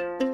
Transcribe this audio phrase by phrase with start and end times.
[0.00, 0.29] Thank you.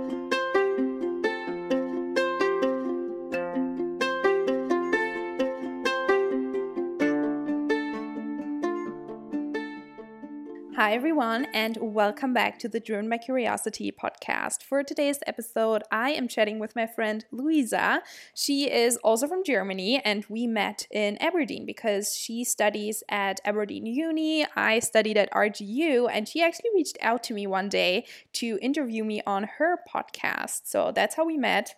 [10.87, 14.63] Hi, everyone, and welcome back to the Driven by Curiosity podcast.
[14.63, 18.05] For today's episode, I am chatting with my friend Luisa.
[18.37, 23.85] She is also from Germany, and we met in Aberdeen because she studies at Aberdeen
[23.85, 24.47] Uni.
[24.55, 29.03] I studied at RGU, and she actually reached out to me one day to interview
[29.03, 30.69] me on her podcast.
[30.69, 31.75] So that's how we met.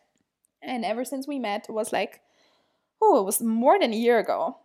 [0.61, 2.21] And ever since we met, it was like,
[3.01, 4.59] oh, it was more than a year ago.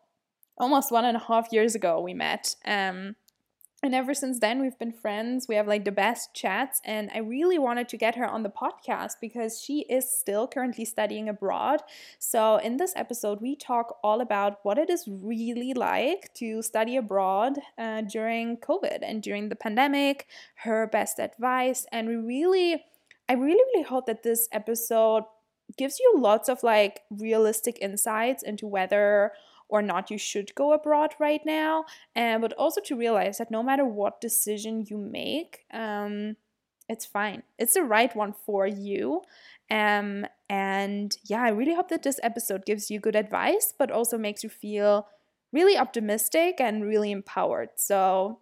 [0.58, 2.58] Almost one and a half years ago, we met.
[2.66, 3.16] Um,
[3.84, 5.48] and ever since then we've been friends.
[5.48, 8.50] We have like the best chats and i really wanted to get her on the
[8.50, 11.82] podcast because she is still currently studying abroad.
[12.18, 16.96] So in this episode we talk all about what it is really like to study
[16.96, 20.28] abroad uh, during covid and during the pandemic
[20.64, 22.86] her best advice and we really
[23.28, 25.24] i really really hope that this episode
[25.78, 29.32] gives you lots of like realistic insights into whether
[29.74, 31.84] or not you should go abroad right now,
[32.16, 36.36] and but also to realize that no matter what decision you make, um,
[36.88, 37.42] it's fine.
[37.58, 39.24] It's the right one for you.
[39.72, 44.16] Um, and yeah, I really hope that this episode gives you good advice, but also
[44.16, 45.08] makes you feel
[45.52, 47.70] really optimistic and really empowered.
[47.76, 48.42] So,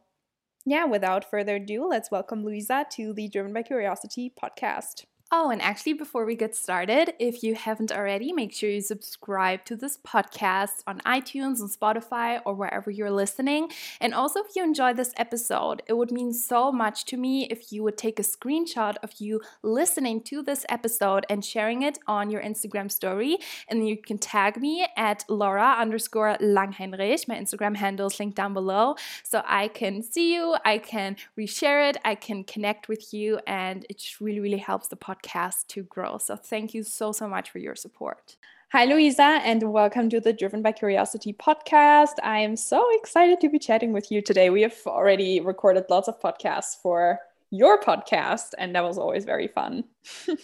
[0.65, 5.05] yeah, without further ado, let's welcome Luisa to the Driven by Curiosity podcast.
[5.33, 9.63] Oh, and actually, before we get started, if you haven't already, make sure you subscribe
[9.63, 13.69] to this podcast on iTunes and Spotify or wherever you're listening.
[14.01, 17.71] And also, if you enjoy this episode, it would mean so much to me if
[17.71, 22.29] you would take a screenshot of you listening to this episode and sharing it on
[22.29, 23.37] your Instagram story.
[23.69, 27.29] And you can tag me at Laura underscore Langheinrich.
[27.29, 28.95] My Instagram handle is linked down below.
[29.23, 33.85] So I can see you, I can reshare it, I can connect with you, and
[33.89, 36.17] it just really, really helps the podcast podcast to grow.
[36.17, 38.35] So thank you so, so much for your support.
[38.71, 42.13] Hi, Louisa, and welcome to the Driven by Curiosity podcast.
[42.23, 44.49] I am so excited to be chatting with you today.
[44.49, 47.19] We have already recorded lots of podcasts for
[47.49, 49.83] your podcast, and that was always very fun.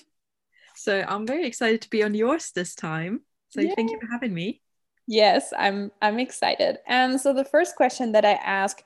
[0.75, 3.21] so I'm very excited to be on yours this time.
[3.49, 3.73] So yeah.
[3.75, 4.61] thank you for having me.
[5.07, 6.79] Yes, I'm I'm excited.
[6.85, 8.83] And so the first question that I ask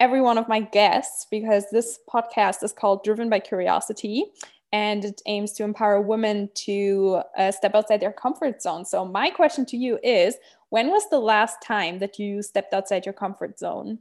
[0.00, 4.24] every one of my guests because this podcast is called Driven by Curiosity
[4.72, 8.84] and it aims to empower women to uh, step outside their comfort zone.
[8.84, 10.36] So, my question to you is
[10.68, 13.98] when was the last time that you stepped outside your comfort zone?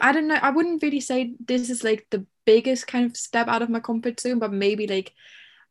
[0.00, 0.38] I don't know.
[0.40, 3.80] I wouldn't really say this is like the biggest kind of step out of my
[3.80, 5.12] comfort zone, but maybe like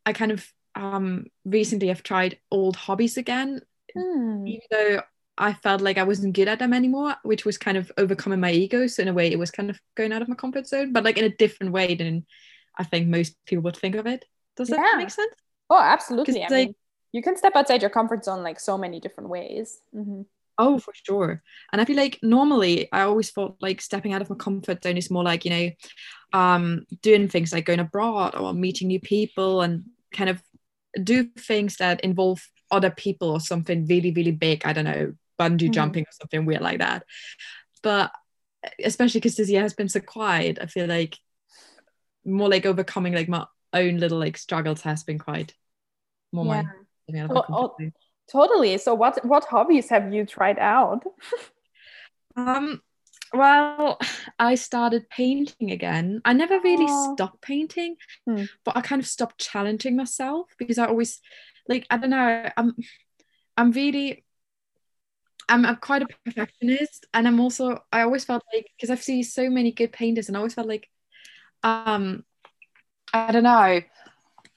[0.06, 3.62] I kind of um recently have tried old hobbies again,
[3.94, 4.46] hmm.
[4.46, 5.02] even though
[5.38, 8.52] I felt like I wasn't good at them anymore, which was kind of overcoming my
[8.52, 8.88] ego.
[8.88, 11.04] So in a way, it was kind of going out of my comfort zone, but
[11.04, 12.26] like in a different way than
[12.78, 14.26] I think most people would think of it.
[14.56, 14.78] Does yeah.
[14.78, 15.34] that make sense?
[15.70, 16.44] Oh, absolutely.
[16.44, 16.76] I like, mean,
[17.12, 19.80] you can step outside your comfort zone like so many different ways.
[19.96, 20.22] Mm-hmm.
[20.58, 21.44] Oh, for sure.
[21.72, 24.98] And I feel like normally I always thought like stepping out of my comfort zone
[24.98, 25.70] is more like, you know,
[26.34, 29.84] um, doing things like going abroad or meeting new people and
[30.14, 30.42] kind of
[31.04, 32.42] do things that involve
[32.72, 34.66] other people or something really, really big.
[34.66, 35.72] I don't know, bungee mm-hmm.
[35.72, 37.04] jumping or something weird like that.
[37.84, 38.12] But
[38.84, 41.18] especially because this year has been so quiet, I feel like
[42.26, 43.46] more like overcoming like my
[43.76, 45.54] own little like struggles has been quite
[46.32, 46.64] more yeah.
[47.10, 47.76] my oh, oh,
[48.32, 51.04] totally so what what hobbies have you tried out
[52.36, 52.82] um
[53.34, 54.00] well
[54.40, 57.14] i started painting again i never really oh.
[57.14, 58.44] stopped painting hmm.
[58.64, 61.22] but i kind of stopped challenging myself because i always
[61.68, 62.76] like i don't know i'm
[63.58, 64.26] i'm really
[65.48, 69.24] I'm, I'm quite a perfectionist and I'm also I always felt like because I've seen
[69.24, 70.90] so many good painters and I always felt like
[71.64, 72.24] um
[73.16, 73.82] I don't know.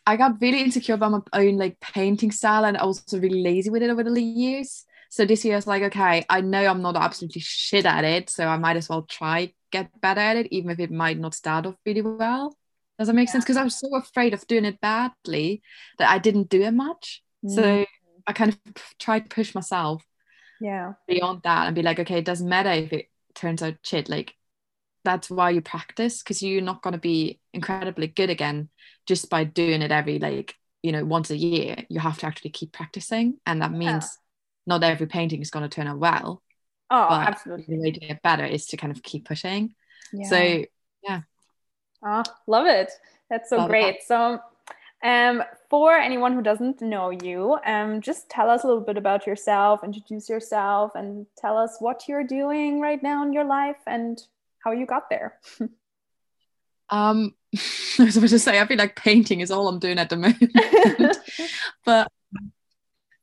[0.07, 3.69] I got really insecure about my own like painting style and i also really lazy
[3.69, 4.85] with it over the years.
[5.11, 8.29] So this year I was like, okay, I know I'm not absolutely shit at it,
[8.29, 11.35] so I might as well try get better at it, even if it might not
[11.35, 12.57] start off really well.
[12.99, 13.33] Does that make yeah.
[13.33, 13.45] sense?
[13.45, 15.63] Because I was so afraid of doing it badly
[15.99, 17.23] that I didn't do it much.
[17.45, 17.55] Mm.
[17.55, 17.87] So
[18.27, 20.05] I kind of tried to push myself
[20.61, 24.09] yeah beyond that and be like, okay, it doesn't matter if it turns out shit.
[24.09, 24.35] Like
[25.05, 28.69] that's why you practice because you're not going to be incredibly good again
[29.07, 32.51] just by doing it every like you know once a year you have to actually
[32.51, 34.09] keep practicing and that means yeah.
[34.67, 36.43] not every painting is going to turn out well
[36.91, 39.75] oh absolutely the way to get better is to kind of keep pushing
[40.13, 40.29] yeah.
[40.29, 40.65] so
[41.03, 41.21] yeah
[42.05, 42.91] oh love it
[43.31, 44.07] that's so love great that.
[44.07, 44.41] so
[45.03, 49.29] um, for anyone who doesn't know you, um, just tell us a little bit about
[49.29, 54.21] yourself, introduce yourself, and tell us what you're doing right now in your life and
[54.69, 55.39] how you got there.
[56.91, 57.35] Um,
[57.99, 60.17] I was about to say, I feel like painting is all I'm doing at the
[60.17, 61.19] moment.
[61.85, 62.11] but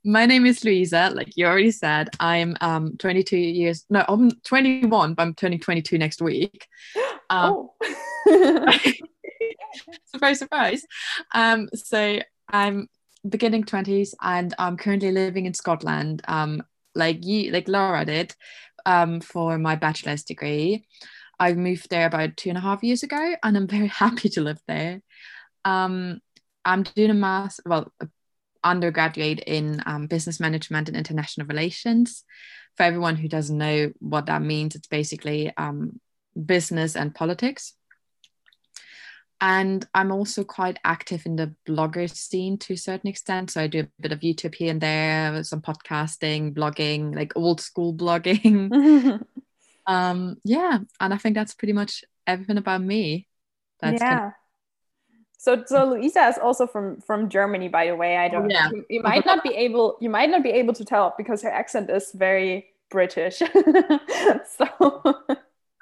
[0.04, 1.12] my name is Louisa.
[1.14, 3.86] Like you already said, I'm um 22 years.
[3.90, 6.68] No, I'm 21, but I'm turning 22 next week.
[7.30, 7.70] Um,
[8.28, 8.54] oh.
[10.06, 10.86] surprise, surprise.
[11.34, 12.20] Um, so
[12.50, 12.88] I'm
[13.28, 16.22] beginning 20s, and I'm currently living in Scotland.
[16.28, 16.62] Um,
[16.94, 18.36] like you, like Laura did,
[18.86, 20.86] um, for my bachelor's degree.
[21.40, 24.42] I moved there about two and a half years ago, and I'm very happy to
[24.42, 25.02] live there.
[25.64, 26.20] Um,
[26.64, 27.92] I'm doing a mass, well,
[28.64, 32.24] undergraduate in um, business management and international relations.
[32.76, 36.00] For everyone who doesn't know what that means, it's basically um,
[36.46, 37.74] business and politics.
[39.42, 43.52] And I'm also quite active in the blogger scene to a certain extent.
[43.52, 47.62] So I do a bit of YouTube here and there, some podcasting, blogging, like old
[47.62, 49.22] school blogging.
[49.88, 53.28] um, yeah, and I think that's pretty much everything about me.
[53.80, 54.18] That's yeah.
[54.18, 54.34] Kind of-
[55.46, 58.18] so, so Luisa is also from from Germany, by the way.
[58.18, 58.50] I don't.
[58.50, 58.72] Yeah.
[58.74, 59.96] You, you might not be able.
[60.02, 63.38] You might not be able to tell because her accent is very British.
[64.58, 64.68] so.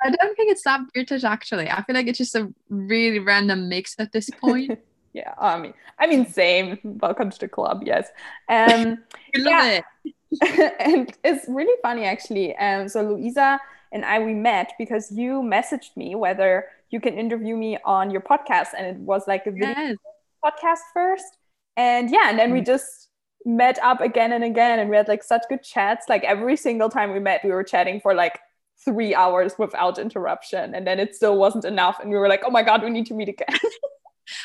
[0.04, 1.70] I don't think it's that British actually.
[1.70, 4.78] I feel like it's just a really random mix at this point.
[5.14, 6.78] yeah, I mean, I mean, same.
[6.84, 7.84] Welcome to the club.
[7.86, 8.10] Yes.
[8.50, 8.98] Um,
[9.38, 9.80] love yeah.
[10.04, 10.76] it.
[10.80, 12.54] and it's really funny actually.
[12.58, 13.62] Um, so Louisa
[13.94, 18.22] and I we met because you messaged me whether you can interview me on your
[18.22, 19.98] podcast and it was like a video yes.
[20.44, 21.38] podcast first
[21.78, 22.54] and yeah and then mm.
[22.54, 23.10] we just
[23.46, 26.90] met up again and again and we had like such good chats like every single
[26.90, 28.40] time we met we were chatting for like
[28.84, 32.52] three hours without interruption and then it still wasn't enough and we were like oh
[32.52, 33.48] my god we need to meet again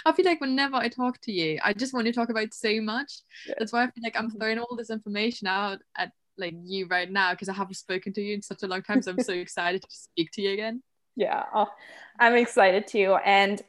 [0.05, 2.81] I feel like whenever I talk to you, I just want to talk about so
[2.81, 3.21] much.
[3.47, 3.55] Yeah.
[3.59, 7.11] That's why I feel like I'm throwing all this information out at like you right
[7.11, 9.03] now because I haven't spoken to you in such a long time.
[9.03, 10.83] So I'm so excited to speak to you again.
[11.17, 11.69] Yeah, oh,
[12.19, 13.17] I'm excited too.
[13.25, 13.61] And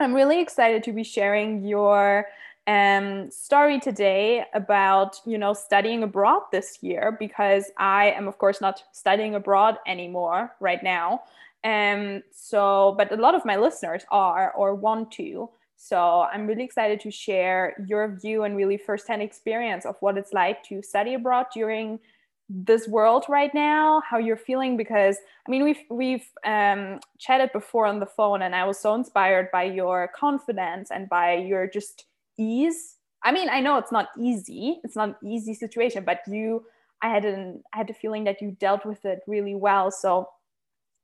[0.00, 2.26] I'm really excited to be sharing your
[2.66, 8.60] um, story today about, you know, studying abroad this year because I am, of course,
[8.60, 11.22] not studying abroad anymore right now.
[11.62, 15.48] Um, so, but a lot of my listeners are or want to.
[15.84, 20.32] So I'm really excited to share your view and really firsthand experience of what it's
[20.32, 22.00] like to study abroad during
[22.48, 25.16] this world right now how you're feeling because
[25.46, 29.48] i mean we've we've um, chatted before on the phone and i was so inspired
[29.50, 32.04] by your confidence and by your just
[32.38, 32.96] ease.
[33.22, 36.66] I mean i know it's not easy it's not an easy situation but you
[37.00, 39.90] i had an i had a feeling that you dealt with it really well.
[39.90, 40.28] So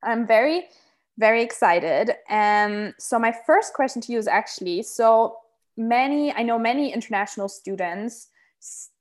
[0.05, 0.69] i'm very
[1.21, 5.37] very excited um so my first question to you is actually so
[5.77, 8.31] many i know many international students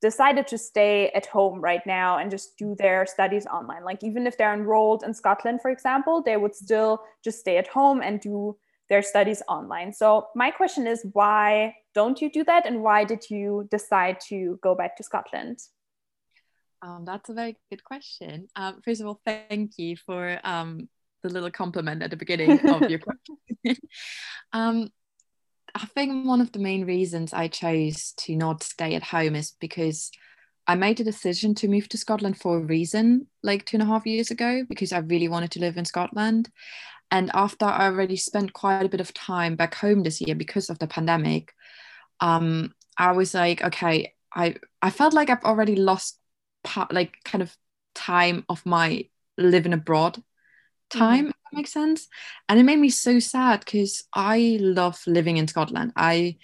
[0.01, 3.83] decided to stay at home right now and just do their studies online.
[3.83, 7.68] Like even if they're enrolled in Scotland, for example, they would still just stay at
[7.68, 8.56] home and do
[8.88, 9.92] their studies online.
[9.94, 14.57] So my question is why don't you do that and why did you decide to
[14.63, 15.60] go back to Scotland?
[16.81, 18.48] Um, that's a very good question.
[18.56, 20.88] Um, first of all, thank you for um,
[21.21, 23.00] the little compliment at the beginning of your
[23.66, 23.81] question.
[24.54, 24.89] um,
[25.75, 29.54] I think one of the main reasons I chose to not stay at home is
[29.60, 30.12] because
[30.68, 33.88] I made a decision to move to Scotland for a reason like two and a
[33.88, 36.50] half years ago because I really wanted to live in Scotland.
[37.12, 40.69] And after I already spent quite a bit of time back home this year because
[40.69, 41.54] of the pandemic,
[42.19, 46.20] um, I was like, okay, I I felt like I've already lost
[46.63, 47.55] part like kind of
[47.96, 49.05] time of my
[49.38, 50.22] living abroad
[50.89, 51.27] time mm-hmm.
[51.27, 52.08] that makes sense.
[52.48, 55.93] And it made me so sad because i love living in scotland.
[55.96, 56.38] I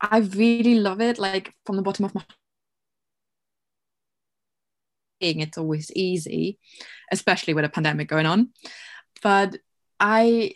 [0.00, 2.22] i really love it like from the bottom of my
[5.20, 6.58] being, it's always easy
[7.12, 8.50] especially with a pandemic going on.
[9.22, 9.58] But
[9.98, 10.54] i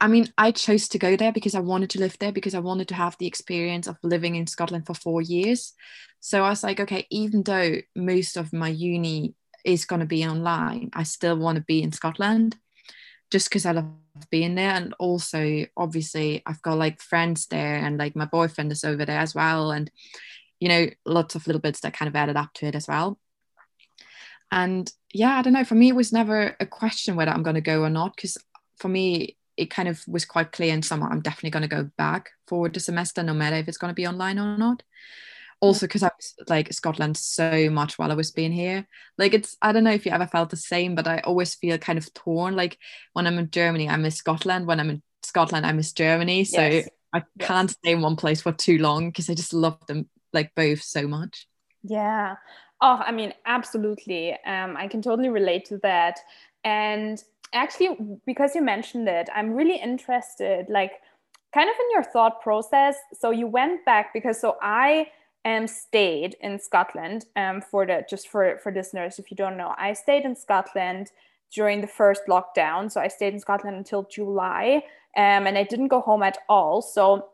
[0.00, 2.58] i mean i chose to go there because i wanted to live there because i
[2.58, 5.72] wanted to have the experience of living in scotland for four years.
[6.20, 10.24] So i was like okay even though most of my uni is going to be
[10.24, 12.56] online i still want to be in scotland
[13.32, 13.86] just because I love
[14.30, 14.70] being there.
[14.70, 19.18] And also, obviously, I've got like friends there and like my boyfriend is over there
[19.18, 19.72] as well.
[19.72, 19.90] And,
[20.60, 23.18] you know, lots of little bits that kind of added up to it as well.
[24.52, 25.64] And yeah, I don't know.
[25.64, 28.14] For me, it was never a question whether I'm going to go or not.
[28.14, 28.36] Because
[28.76, 31.90] for me, it kind of was quite clear in summer, I'm definitely going to go
[31.96, 34.82] back for the semester, no matter if it's going to be online or not
[35.62, 38.86] also because I was like Scotland so much while I was being here.
[39.16, 41.78] Like it's I don't know if you ever felt the same, but I always feel
[41.78, 42.56] kind of torn.
[42.56, 42.76] Like
[43.12, 44.66] when I'm in Germany, I miss Scotland.
[44.66, 46.44] When I'm in Scotland, I miss Germany.
[46.44, 46.88] So yes.
[47.14, 47.48] I yes.
[47.48, 50.82] can't stay in one place for too long because I just love them like both
[50.82, 51.46] so much.
[51.84, 52.36] Yeah.
[52.80, 54.32] Oh, I mean, absolutely.
[54.44, 56.18] Um, I can totally relate to that.
[56.64, 60.92] And actually, because you mentioned it, I'm really interested, like,
[61.54, 62.96] kind of in your thought process.
[63.12, 65.06] So you went back because so I
[65.44, 69.74] um, stayed in Scotland um, for the just for for listeners if you don't know
[69.76, 71.10] I stayed in Scotland
[71.54, 72.90] during the first lockdown.
[72.90, 74.82] So I stayed in Scotland until July
[75.16, 76.80] um, and I didn't go home at all.
[76.80, 77.28] So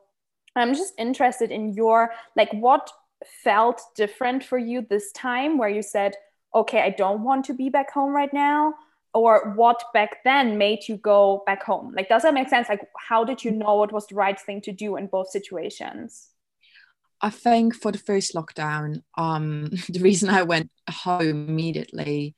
[0.57, 2.91] I'm just interested in your like what
[3.45, 6.15] felt different for you this time where you said
[6.55, 8.75] okay I don't want to be back home right now
[9.13, 11.93] or what back then made you go back home?
[11.95, 12.69] Like does that make sense?
[12.69, 16.31] Like how did you know what was the right thing to do in both situations
[17.21, 22.35] I think for the first lockdown, um, the reason I went home immediately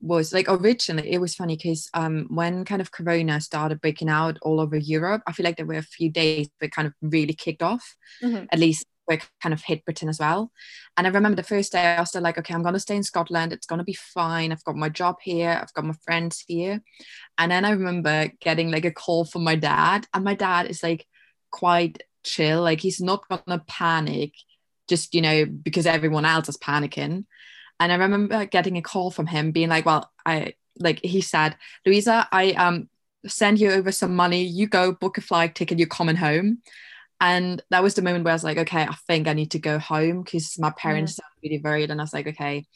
[0.00, 4.38] was like originally it was funny because um when kind of corona started breaking out
[4.42, 7.32] all over Europe, I feel like there were a few days that kind of really
[7.32, 7.96] kicked off.
[8.22, 8.44] Mm-hmm.
[8.52, 10.50] At least we kind of hit Britain as well.
[10.96, 13.02] And I remember the first day I was still like, okay, I'm gonna stay in
[13.02, 14.52] Scotland, it's gonna be fine.
[14.52, 16.82] I've got my job here, I've got my friends here.
[17.38, 20.82] And then I remember getting like a call from my dad, and my dad is
[20.82, 21.06] like
[21.50, 22.62] quite chill.
[22.62, 24.32] Like he's not gonna panic
[24.88, 27.24] just, you know, because everyone else is panicking.
[27.78, 31.56] And I remember getting a call from him being like, Well, I like he said,
[31.84, 32.88] Louisa, I um
[33.26, 36.58] send you over some money, you go book a flight ticket, you're coming home.
[37.20, 39.58] And that was the moment where I was like, okay, I think I need to
[39.58, 41.20] go home because my parents mm.
[41.20, 41.90] are really worried.
[41.90, 42.66] And I was like, okay,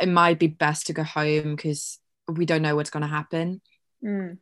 [0.00, 3.62] it might be best to go home because we don't know what's going to happen.
[4.04, 4.38] Mm.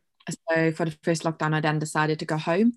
[0.49, 2.73] So for the first lockdown, I then decided to go home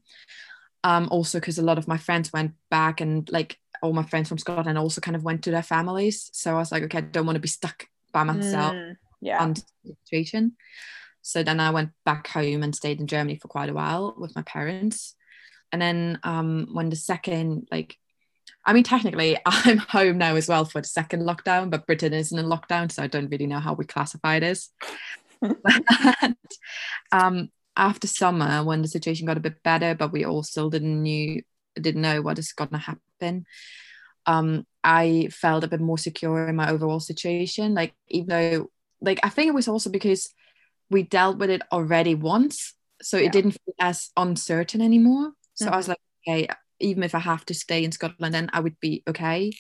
[0.85, 4.29] um also because a lot of my friends went back and like all my friends
[4.29, 6.31] from Scotland also kind of went to their families.
[6.33, 9.45] So I was like okay I don't want to be stuck by myself mm, yeah.
[9.47, 9.63] the
[10.05, 10.57] situation.
[11.23, 14.35] So then I went back home and stayed in Germany for quite a while with
[14.35, 15.15] my parents.
[15.73, 17.97] And then um when the second like
[18.65, 22.39] I mean technically I'm home now as well for the second lockdown but Britain isn't
[22.39, 24.59] in lockdown so I don't really know how we classify it.
[26.23, 26.35] As
[27.13, 31.03] um after summer when the situation got a bit better but we all still didn't
[31.03, 31.41] knew
[31.81, 33.47] didn't know what is going to happen
[34.27, 38.71] um i felt a bit more secure in my overall situation like even though
[39.01, 40.35] like i think it was also because
[40.91, 43.27] we dealt with it already once so yeah.
[43.27, 45.75] it didn't feel as uncertain anymore so mm-hmm.
[45.75, 46.49] i was like okay
[46.81, 49.53] even if i have to stay in scotland then i would be okay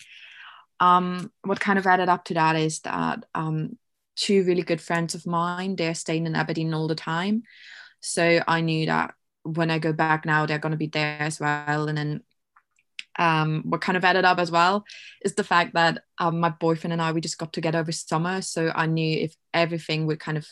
[0.80, 3.78] um what kind of added up to that is that um
[4.16, 7.42] two really good friends of mine they're staying in aberdeen all the time
[8.00, 11.40] so I knew that when I go back now, they're going to be there as
[11.40, 11.88] well.
[11.88, 12.22] And then
[13.18, 14.84] um, what kind of added up as well
[15.24, 18.42] is the fact that um, my boyfriend and I, we just got together over summer.
[18.42, 20.46] So I knew if everything would kind of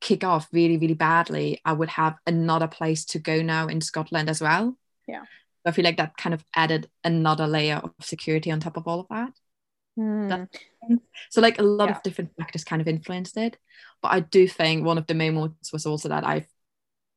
[0.00, 4.30] kick off really, really badly, I would have another place to go now in Scotland
[4.30, 4.76] as well.
[5.06, 5.22] Yeah.
[5.64, 9.00] I feel like that kind of added another layer of security on top of all
[9.00, 9.32] of that.
[9.98, 10.48] Mm.
[11.30, 11.96] So, like a lot yeah.
[11.96, 13.56] of different factors kind of influenced it.
[14.02, 16.46] But I do think one of the main ones was also that I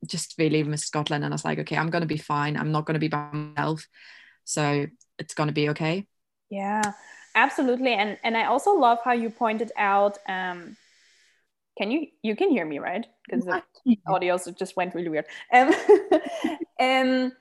[0.05, 1.23] just really miss Scotland.
[1.23, 2.57] And I was like, okay, I'm going to be fine.
[2.57, 3.87] I'm not going to be by myself.
[4.45, 4.87] So
[5.17, 6.07] it's going to be okay.
[6.49, 6.81] Yeah,
[7.35, 7.93] absolutely.
[7.93, 10.17] And and I also love how you pointed out.
[10.27, 10.75] Um,
[11.77, 13.05] can you you can hear me right?
[13.25, 15.25] Because the audio just went really weird.
[15.53, 15.73] Um,
[16.79, 17.31] um,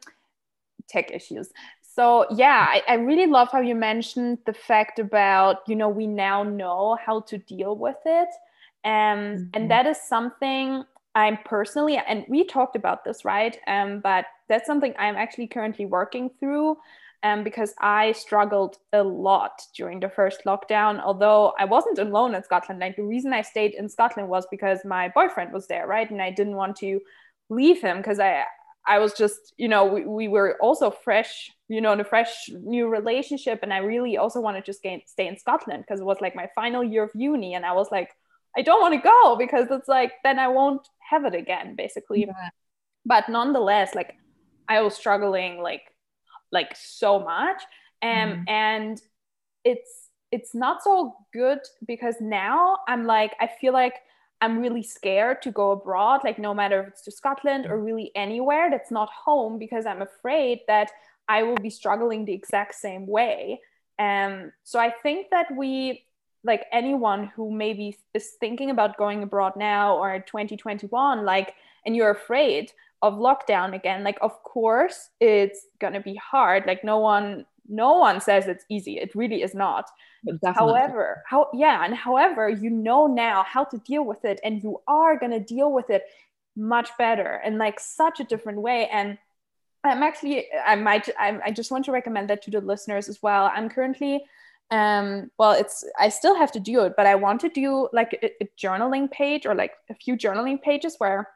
[0.88, 1.50] tech issues.
[1.95, 6.07] So yeah, I, I really love how you mentioned the fact about you know we
[6.07, 8.29] now know how to deal with it.
[8.85, 9.45] Um, mm-hmm.
[9.55, 10.85] and that is something
[11.19, 13.59] I'm personally, and we talked about this, right?
[13.67, 16.77] Um, but that's something I'm actually currently working through
[17.25, 21.03] um, because I struggled a lot during the first lockdown.
[21.03, 24.79] Although I wasn't alone in Scotland, like the reason I stayed in Scotland was because
[24.85, 26.09] my boyfriend was there, right?
[26.09, 27.01] And I didn't want to
[27.51, 28.45] leave him because I,
[28.87, 32.49] I was just, you know, we, we were also fresh, you know, in a fresh
[32.63, 33.59] new relationship.
[33.65, 36.49] And I really also wanted to stay, stay in Scotland because it was like my
[36.55, 37.55] final year of uni.
[37.55, 38.11] And I was like,
[38.57, 42.21] I don't want to go because it's like, then I won't have it again basically
[42.21, 42.49] yeah.
[43.05, 44.17] but nonetheless like
[44.69, 45.83] i was struggling like
[46.53, 47.62] like so much
[48.03, 48.45] um, mm.
[48.49, 49.03] and
[49.65, 53.95] it's it's not so good because now i'm like i feel like
[54.41, 58.11] i'm really scared to go abroad like no matter if it's to scotland or really
[58.15, 60.91] anywhere that's not home because i'm afraid that
[61.29, 63.61] i will be struggling the exact same way
[63.99, 66.05] um, so i think that we
[66.49, 71.55] like anyone who maybe is thinking about going abroad now or 2021 like
[71.87, 76.64] and you're afraid of lockdown again like of course it's going to be hard.
[76.67, 78.99] Like no one no one says it's easy.
[78.99, 79.88] It really is not.
[80.55, 84.81] However how yeah and however you know now how to deal with it and you
[84.88, 86.02] are going to deal with it
[86.57, 88.88] much better in like such a different way.
[88.88, 89.19] And
[89.85, 93.23] i'm actually i might I'm, i just want to recommend that to the listeners as
[93.23, 93.50] well.
[93.55, 94.25] I'm currently
[94.71, 98.13] um well it's i still have to do it but i want to do like
[98.23, 101.29] a, a journaling page or like a few journaling pages where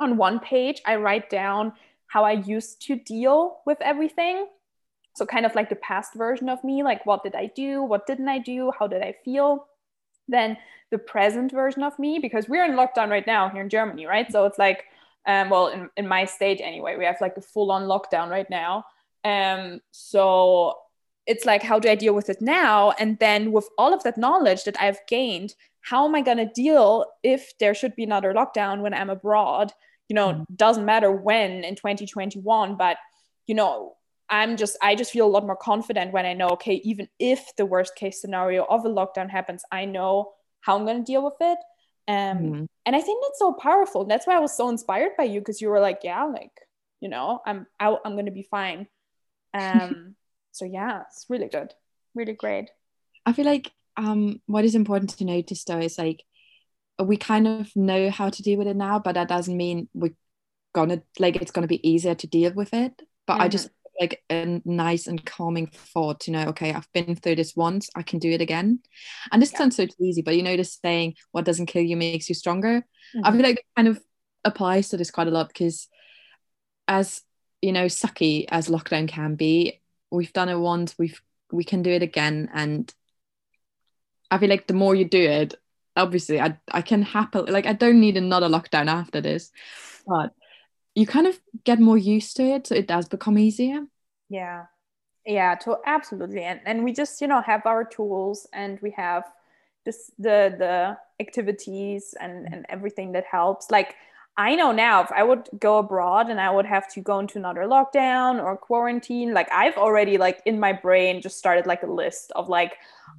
[0.00, 1.72] on one page i write down
[2.14, 4.46] how i used to deal with everything.
[5.16, 7.82] So kind of like the past version of me like what did i do?
[7.82, 8.72] What didn't i do?
[8.78, 9.66] How did i feel?
[10.28, 10.56] Then
[10.90, 14.30] the present version of me because we're in lockdown right now here in germany right?
[14.30, 14.84] So it's like
[15.26, 18.84] um, well in, in my state anyway we have like a full-on lockdown right now.
[19.24, 20.78] Um, so
[21.26, 22.92] it's like how do i deal with it now?
[22.98, 26.46] And then with all of that knowledge that i've gained how am i going to
[26.46, 29.72] deal if there should be another lockdown when i'm abroad?
[30.08, 30.54] You know mm-hmm.
[30.54, 32.98] doesn't matter when in 2021 but
[33.46, 33.94] you know
[34.28, 37.54] i'm just i just feel a lot more confident when i know okay even if
[37.56, 41.24] the worst case scenario of a lockdown happens i know how i'm going to deal
[41.24, 41.58] with it.
[42.06, 42.64] Um mm-hmm.
[42.84, 44.04] and i think that's so powerful.
[44.04, 46.52] That's why i was so inspired by you because you were like yeah like
[47.00, 48.86] you know i'm out i'm going to be fine.
[49.54, 50.16] Um
[50.54, 51.74] so yeah it's really good
[52.14, 52.70] really great
[53.26, 56.22] i feel like um what is important to notice though is like
[57.02, 60.14] we kind of know how to deal with it now but that doesn't mean we're
[60.72, 63.42] gonna like it's gonna be easier to deal with it but mm-hmm.
[63.42, 63.68] i just
[64.00, 68.02] like a nice and calming thought to know okay i've been through this once i
[68.02, 68.80] can do it again
[69.32, 69.58] and this yeah.
[69.58, 72.80] sounds so easy but you know this saying what doesn't kill you makes you stronger
[73.14, 73.20] mm-hmm.
[73.24, 74.00] i feel like it kind of
[74.44, 75.88] applies to this quite a lot because
[76.86, 77.22] as
[77.62, 79.80] you know sucky as lockdown can be
[80.14, 81.20] we've done it once we've
[81.52, 82.50] we can do it again.
[82.52, 82.92] And
[84.30, 85.54] i feel like the more you do it
[85.96, 89.52] obviously i, I can happily like i don't need another lockdown after this
[90.06, 90.32] but
[90.94, 93.86] you kind of get more used to it so it does become easier.
[94.28, 94.66] Yeah.
[95.26, 96.42] Yeah to absolutely.
[96.44, 99.24] And, and we just you know have our tools and we have
[99.84, 103.70] this the the activities and and everything that helps.
[103.70, 103.96] Like
[104.36, 107.38] I know now if I would go abroad and I would have to go into
[107.38, 111.90] another lockdown or quarantine, like I've already like in my brain just started like a
[111.90, 112.74] list of like,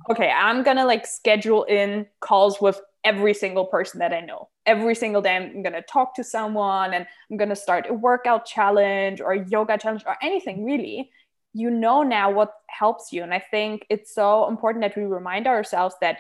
[0.10, 4.50] okay, I'm gonna like schedule in calls with every single person that I know.
[4.66, 9.22] Every single day I'm gonna talk to someone and I'm gonna start a workout challenge
[9.22, 11.12] or a yoga challenge or anything really.
[11.54, 13.24] You know now what helps you.
[13.24, 16.20] And I think it's so important that we remind ourselves that,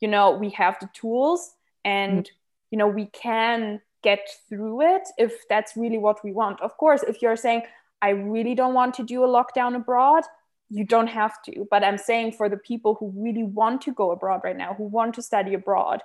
[0.00, 2.34] you know, we have the tools and, mm-hmm.
[2.70, 6.60] you know, we can get through it if that's really what we want.
[6.60, 7.62] Of course, if you're saying,
[8.00, 10.24] I really don't want to do a lockdown abroad,
[10.68, 11.66] you don't have to.
[11.70, 14.84] But I'm saying for the people who really want to go abroad right now, who
[14.84, 16.02] want to study abroad,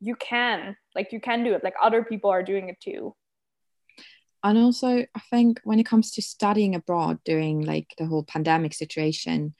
[0.00, 0.76] you can.
[0.94, 1.64] Like, you can do it.
[1.64, 3.14] Like, other people are doing it too.
[4.44, 8.74] And also, I think when it comes to studying abroad during like the whole pandemic
[8.74, 9.54] situation,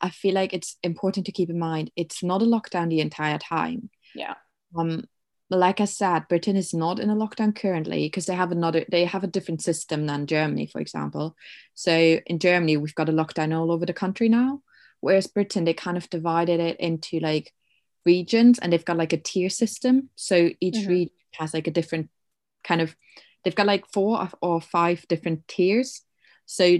[0.00, 3.38] I feel like it's important to keep in mind it's not a lockdown the entire
[3.38, 3.88] time.
[4.14, 4.34] Yeah.
[4.78, 5.04] Um,
[5.48, 9.04] like I said, Britain is not in a lockdown currently because they have another they
[9.04, 11.36] have a different system than Germany, for example.
[11.74, 11.92] So
[12.26, 14.62] in Germany, we've got a lockdown all over the country now,
[15.00, 17.52] whereas Britain they kind of divided it into like
[18.04, 20.10] regions and they've got like a tier system.
[20.16, 20.90] So each mm-hmm.
[20.90, 22.10] region has like a different
[22.64, 22.96] kind of
[23.44, 26.02] they've got like four or five different tiers.
[26.46, 26.78] So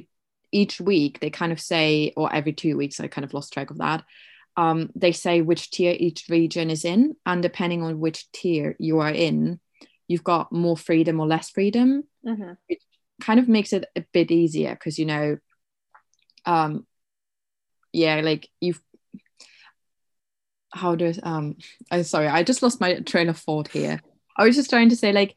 [0.50, 3.70] each week they kind of say, or every two weeks, I kind of lost track
[3.70, 4.05] of that
[4.57, 9.01] um, they say which tier each region is in, and depending on which tier you
[9.01, 9.61] are in,
[10.09, 12.05] you've got more freedom or less freedom.
[12.27, 12.53] Mm-hmm.
[12.69, 12.79] It
[13.21, 15.38] kind of makes it a bit easier because you know,
[16.47, 16.87] um,
[17.92, 18.81] yeah, like you've
[20.73, 21.57] how does um
[21.90, 24.01] I'm sorry, I just lost my train of thought here.
[24.37, 25.35] I was just trying to say like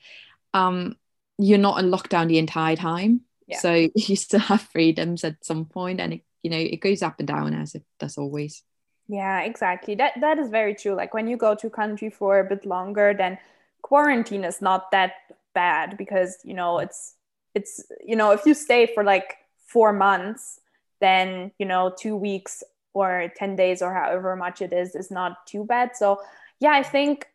[0.54, 0.96] um
[1.38, 3.22] you're not in lockdown the entire time.
[3.48, 3.60] Yeah.
[3.60, 7.20] So you still have freedoms at some point and it you know it goes up
[7.20, 8.64] and down as it does always.
[9.10, 9.96] Yeah, exactly.
[9.96, 10.94] That that is very true.
[10.94, 13.40] Like when you go to country for a bit longer, then
[13.82, 15.14] quarantine is not that
[15.56, 16.84] bad because you know mm.
[16.84, 17.16] it's
[17.56, 20.62] it's you know if you stay for like four months,
[21.02, 25.48] then you know two weeks or ten days or however much it is is not
[25.48, 25.98] too bad.
[25.98, 26.22] So
[26.60, 26.92] yeah, I mm.
[26.92, 27.26] think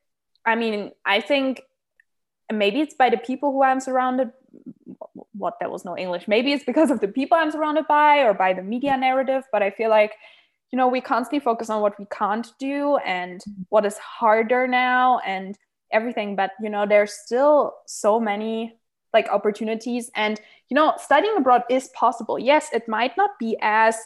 [0.46, 1.62] I mean I think
[2.52, 4.30] maybe it's by the people who I'm surrounded.
[5.32, 6.28] What that was no English.
[6.28, 9.42] Maybe it's because of the people I'm surrounded by or by the media narrative.
[9.50, 10.12] But I feel like
[10.74, 15.20] you know we constantly focus on what we can't do and what is harder now
[15.20, 15.56] and
[15.92, 18.76] everything but you know there's still so many
[19.12, 22.40] like opportunities and you know studying abroad is possible.
[22.40, 23.96] Yes it might not be as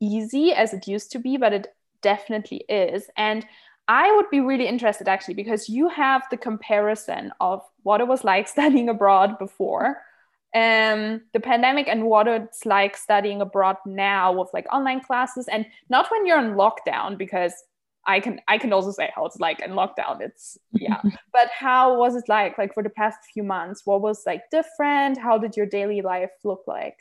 [0.00, 1.68] easy as it used to be but it
[2.02, 3.08] definitely is.
[3.16, 3.46] And
[3.88, 8.22] i would be really interested actually because you have the comparison of what it was
[8.22, 10.02] like studying abroad before
[10.54, 15.66] um, the pandemic and what it's like studying abroad now with like online classes and
[15.88, 17.54] not when you're in lockdown because
[18.06, 20.20] I can I can also say how it's like in lockdown.
[20.20, 21.00] It's yeah.
[21.32, 23.82] but how was it like like for the past few months?
[23.84, 25.18] What was like different?
[25.18, 26.96] How did your daily life look like?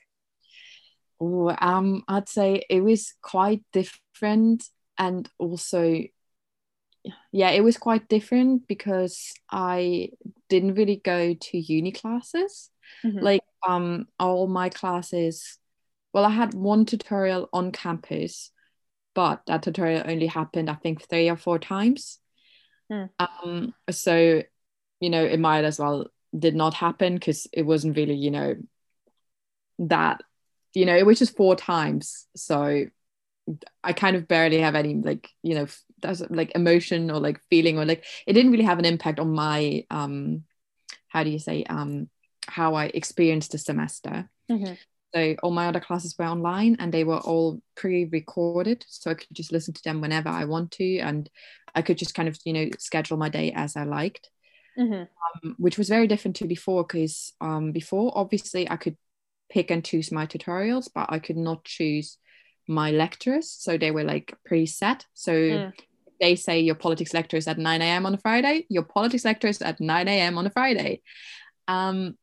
[1.20, 4.70] Oh, um, I'd say it was quite different.
[4.98, 6.04] and also
[7.32, 10.10] yeah it was quite different because i
[10.50, 12.70] didn't really go to uni classes
[13.04, 13.20] mm-hmm.
[13.20, 15.58] like um all my classes
[16.14, 18.52] well i had one tutorial on campus
[19.14, 22.20] but that tutorial only happened i think three or four times
[22.92, 23.10] mm.
[23.20, 24.42] um so
[25.00, 28.56] you know it might as well did not happen because it wasn't really you know
[29.80, 30.22] that
[30.74, 32.86] you know it was just four times so
[33.84, 35.68] i kind of barely have any like you know
[36.02, 39.32] that's like emotion or like feeling or like it didn't really have an impact on
[39.34, 40.44] my um
[41.08, 42.10] how do you say um
[42.52, 44.74] how i experienced the semester mm-hmm.
[45.16, 49.28] so all my other classes were online and they were all pre-recorded so i could
[49.32, 51.30] just listen to them whenever i want to and
[51.74, 54.30] i could just kind of you know schedule my day as i liked
[54.78, 55.04] mm-hmm.
[55.04, 58.98] um, which was very different to before because um, before obviously i could
[59.50, 62.18] pick and choose my tutorials but i could not choose
[62.68, 65.74] my lectures so they were like preset so mm.
[66.20, 69.48] they say your politics lecture is at 9 a.m on a friday your politics lecture
[69.48, 71.02] is at 9 a.m on a friday
[71.68, 72.16] um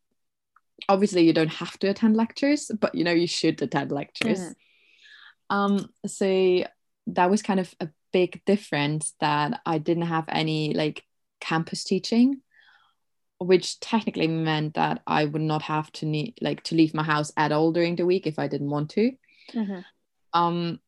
[0.89, 4.55] obviously you don't have to attend lectures but you know you should attend lectures mm.
[5.51, 6.65] um so
[7.07, 11.05] that was kind of a big difference that i didn't have any like
[11.41, 12.41] campus teaching
[13.39, 17.33] which technically meant that I would not have to need like to leave my house
[17.37, 19.13] at all during the week if I didn't want to.
[19.55, 19.81] Mm-hmm.
[20.33, 20.81] Um,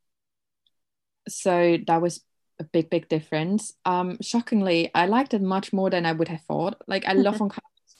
[1.29, 2.23] so that was
[2.59, 3.73] a big, big difference.
[3.85, 6.83] Um, shockingly, I liked it much more than I would have thought.
[6.89, 7.51] Like I love on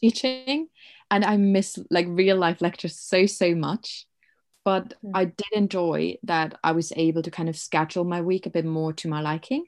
[0.01, 0.69] teaching,
[1.11, 4.07] and I miss like real life lectures so so much.
[4.65, 5.17] But mm-hmm.
[5.17, 8.65] I did enjoy that I was able to kind of schedule my week a bit
[8.65, 9.65] more to my liking.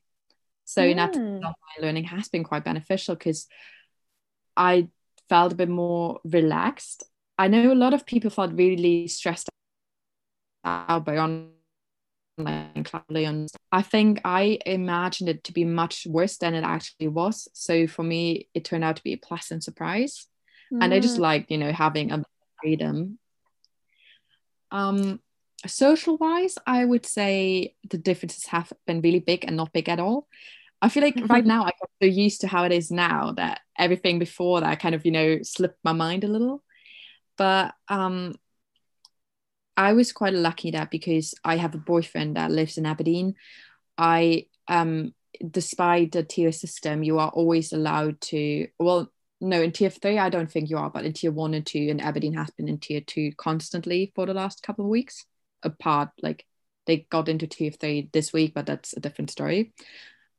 [0.64, 0.97] So mm.
[0.97, 3.47] that my learning has been quite beneficial because
[4.57, 4.88] I
[5.29, 7.05] felt a bit more relaxed.
[7.38, 9.49] I know a lot of people felt really stressed
[10.64, 11.16] out by
[12.38, 13.53] online classes.
[13.71, 17.49] I think I imagined it to be much worse than it actually was.
[17.53, 20.27] So for me, it turned out to be a pleasant surprise.
[20.73, 20.83] Mm.
[20.83, 21.21] And I just mm.
[21.21, 22.25] like, you know, having a
[22.61, 23.18] freedom.
[24.71, 25.21] Um,
[25.66, 30.01] social wise, I would say the differences have been really big and not big at
[30.01, 30.27] all.
[30.81, 33.61] I feel like right now I got so used to how it is now that
[33.79, 36.64] everything before that kind of, you know, slipped my mind a little.
[37.38, 38.35] But um
[39.77, 43.35] I was quite lucky that because I have a boyfriend that lives in Aberdeen,
[43.99, 45.15] I um
[45.51, 50.29] despite the tier system, you are always allowed to well no in tier three I
[50.29, 52.79] don't think you are, but in tier one and two, and Aberdeen has been in
[52.79, 55.25] tier two constantly for the last couple of weeks.
[55.63, 56.45] Apart like
[56.87, 59.73] they got into tier three this week, but that's a different story.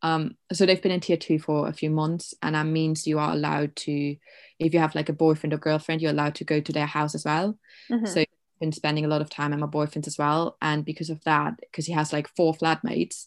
[0.02, 3.20] Um, so they've been in tier two for a few months, and that means you
[3.20, 4.18] are allowed to,
[4.60, 7.16] if you have like a boyfriend or girlfriend, you're allowed to go to their house
[7.16, 7.58] as well.
[7.90, 8.06] Mm-hmm.
[8.08, 8.26] So
[8.64, 11.60] been spending a lot of time at my boyfriend's as well, and because of that,
[11.60, 13.26] because he has like four flatmates,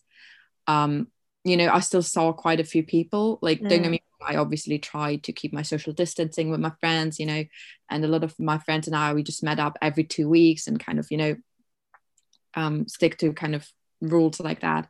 [0.66, 1.08] um,
[1.44, 3.38] you know, I still saw quite a few people.
[3.42, 3.68] Like, mm.
[3.68, 3.90] don't get mm.
[3.92, 7.44] me I obviously tried to keep my social distancing with my friends, you know,
[7.90, 10.66] and a lot of my friends and I, we just met up every two weeks
[10.66, 11.36] and kind of, you know,
[12.54, 13.68] um, stick to kind of
[14.00, 14.88] rules like that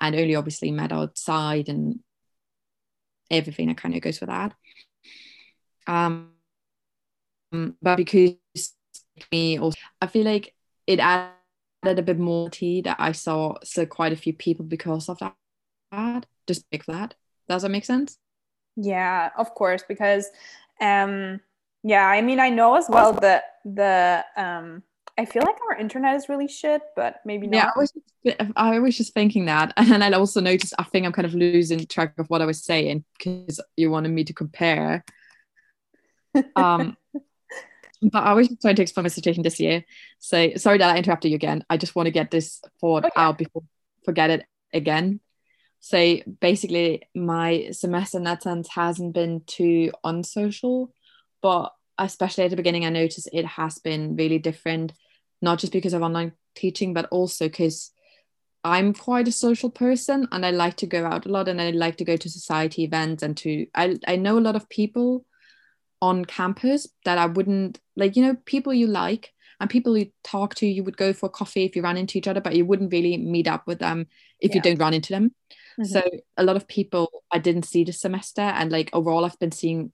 [0.00, 2.00] and only obviously met outside and
[3.30, 4.54] everything that kind of goes with that.
[5.86, 6.32] Um,
[7.50, 8.36] but because
[9.32, 10.54] me or I feel like
[10.86, 11.34] it added
[11.84, 16.26] a bit more tea that I saw so quite a few people because of that.
[16.46, 17.14] Just like that.
[17.48, 18.18] Does that make sense?
[18.76, 19.82] Yeah, of course.
[19.86, 20.28] Because,
[20.80, 21.40] um,
[21.82, 24.82] yeah, I mean, I know as well that the um
[25.18, 27.56] I feel like our internet is really shit, but maybe not.
[27.56, 29.74] Yeah, I was, just, I was just thinking that.
[29.76, 32.46] And then I also noticed, I think I'm kind of losing track of what I
[32.46, 35.04] was saying because you wanted me to compare.
[36.54, 36.96] Um,
[38.02, 39.84] but I was just trying to explain my situation this year.
[40.18, 41.64] So sorry that I interrupted you again.
[41.68, 43.12] I just want to get this thought oh, okay.
[43.16, 43.62] out before
[44.04, 45.20] forget it again.
[45.80, 50.92] So basically, my semester in that sense hasn't been too unsocial,
[51.42, 54.92] but especially at the beginning, I noticed it has been really different
[55.42, 57.92] not just because of online teaching, but also because
[58.62, 61.70] I'm quite a social person and I like to go out a lot and I
[61.70, 65.24] like to go to society events and to I, I know a lot of people
[66.02, 70.54] on campus that I wouldn't like, you know, people you like and people you talk
[70.56, 72.92] to, you would go for coffee if you ran into each other, but you wouldn't
[72.92, 74.06] really meet up with them
[74.40, 74.56] if yeah.
[74.56, 75.34] you don't run into them.
[75.78, 75.84] Mm-hmm.
[75.84, 76.02] So
[76.36, 79.92] a lot of people I didn't see this semester and like overall I've been seeing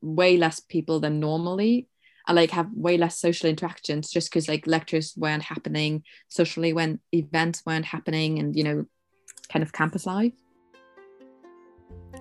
[0.00, 1.88] way less people than normally
[2.26, 7.00] I like have way less social interactions just because like lectures weren't happening socially when
[7.12, 8.86] events weren't happening and you know
[9.50, 10.32] kind of campus life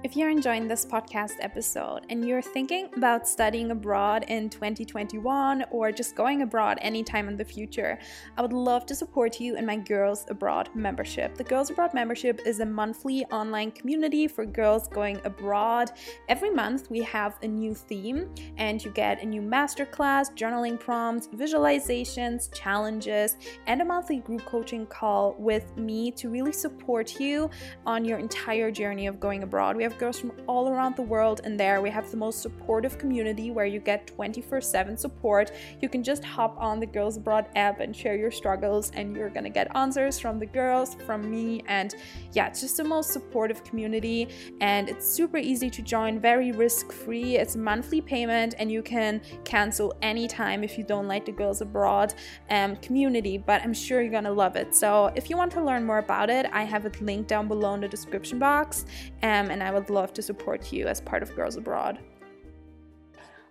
[0.03, 5.93] If you're enjoying this podcast episode and you're thinking about studying abroad in 2021 or
[5.93, 7.97] just going abroad anytime in the future,
[8.35, 11.37] I would love to support you in my Girls Abroad membership.
[11.37, 15.91] The Girls Abroad membership is a monthly online community for girls going abroad.
[16.27, 21.29] Every month we have a new theme and you get a new masterclass, journaling prompts,
[21.29, 23.37] visualizations, challenges,
[23.67, 27.49] and a monthly group coaching call with me to really support you
[27.85, 29.77] on your entire journey of going abroad.
[29.77, 31.82] We have girls from all around the world in there.
[31.82, 35.51] We have the most supportive community where you get 24 7 support.
[35.82, 39.29] You can just hop on the Girls Abroad app and share your struggles, and you're
[39.29, 41.95] gonna get answers from the girls, from me, and
[42.34, 44.29] yeah, it's just the most supportive community.
[44.62, 47.38] And it's super easy to join, very risk free.
[47.38, 51.62] It's a monthly payment, and you can cancel anytime if you don't like the Girls
[51.62, 52.13] Abroad
[52.49, 54.75] um, community, but I'm sure you're gonna love it.
[54.75, 57.73] So if you want to learn more about it, I have it linked down below
[57.75, 58.86] in the description box,
[59.21, 62.00] um, and I will would love to support you as part of Girls Abroad.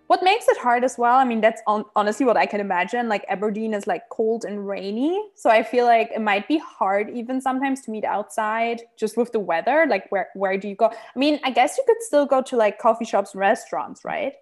[0.07, 1.17] What makes it hard as well?
[1.17, 3.07] I mean, that's on, honestly what I can imagine.
[3.07, 7.09] Like Aberdeen is like cold and rainy, so I feel like it might be hard
[7.11, 9.85] even sometimes to meet outside just with the weather.
[9.87, 10.87] Like where where do you go?
[10.87, 14.33] I mean, I guess you could still go to like coffee shops and restaurants, right?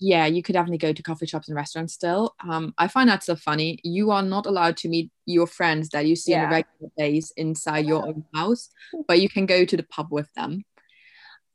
[0.00, 2.34] yeah, you could definitely go to coffee shops and restaurants still.
[2.48, 3.80] Um, I find that so funny.
[3.82, 6.44] You are not allowed to meet your friends that you see yeah.
[6.44, 8.70] on a regular basis inside your own house,
[9.08, 10.64] but you can go to the pub with them.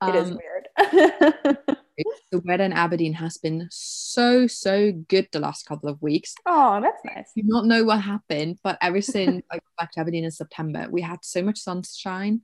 [0.10, 1.58] It is um, weird.
[2.32, 6.34] the weather in Aberdeen has been so so good the last couple of weeks.
[6.46, 7.32] Oh, that's nice.
[7.38, 10.32] I do not know what happened, but ever since I got back to Aberdeen in
[10.32, 12.42] September, we had so much sunshine.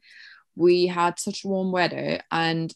[0.55, 2.73] We had such warm weather, and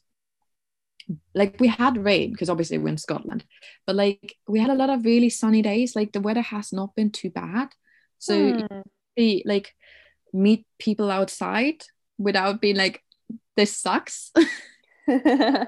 [1.36, 3.46] like we had rain because obviously we're in Scotland,
[3.86, 5.96] but like we had a lot of really sunny days.
[5.96, 7.70] Like the weather has not been too bad,
[8.20, 8.54] so
[9.18, 9.38] hmm.
[9.46, 9.76] like
[10.34, 11.84] meet people outside
[12.18, 13.04] without being like
[13.56, 14.32] this sucks.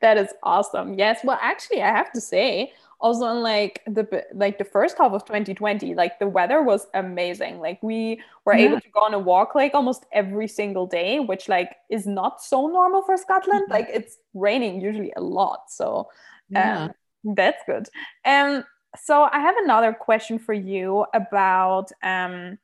[0.00, 0.94] that is awesome.
[0.94, 1.20] Yes.
[1.24, 5.24] Well, actually, I have to say, also in like the like the first half of
[5.24, 7.58] 2020, like the weather was amazing.
[7.58, 8.66] Like we were yeah.
[8.66, 12.42] able to go on a walk like almost every single day, which like is not
[12.42, 13.64] so normal for Scotland.
[13.64, 13.72] Mm-hmm.
[13.72, 15.70] Like it's raining usually a lot.
[15.70, 16.08] So
[16.54, 16.92] um,
[17.24, 17.88] that's good.
[18.24, 18.64] Um
[18.98, 22.58] so I have another question for you about um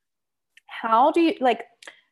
[0.67, 1.65] how do you like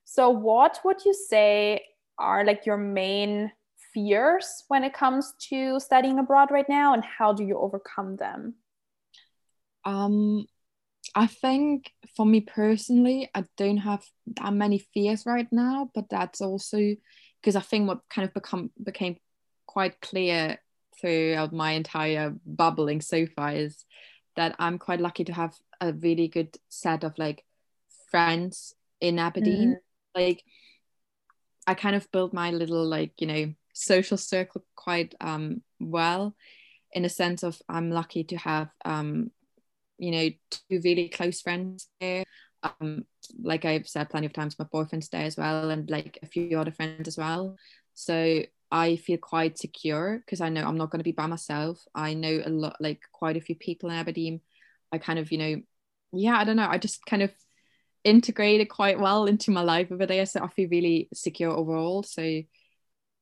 [0.05, 1.83] so what would you say
[2.18, 3.51] are like your main
[3.92, 8.55] fears when it comes to studying abroad right now and how do you overcome them
[9.85, 10.44] um
[11.14, 16.40] i think for me personally i don't have that many fears right now but that's
[16.40, 16.94] also
[17.40, 19.16] because i think what kind of become became
[19.66, 20.59] quite clear
[21.00, 23.85] throughout my entire bubbling so far is
[24.37, 27.44] that i'm quite lucky to have a really good set of like
[28.11, 30.20] friends in aberdeen mm-hmm.
[30.20, 30.42] like
[31.66, 36.35] i kind of built my little like you know social circle quite um, well
[36.92, 39.30] in a sense of I'm lucky to have um,
[39.98, 42.24] you know two really close friends there.
[42.62, 43.04] Um,
[43.42, 46.59] like I've said plenty of times my boyfriend's there as well and like a few
[46.59, 47.56] other friends as well.
[47.94, 51.83] So I feel quite secure because I know I'm not going to be by myself.
[51.94, 54.40] I know a lot like quite a few people in Aberdeen.
[54.92, 55.62] I kind of you know
[56.12, 56.68] yeah I don't know.
[56.68, 57.33] I just kind of
[58.02, 62.02] integrated quite well into my life over there so I feel really secure overall.
[62.02, 62.42] So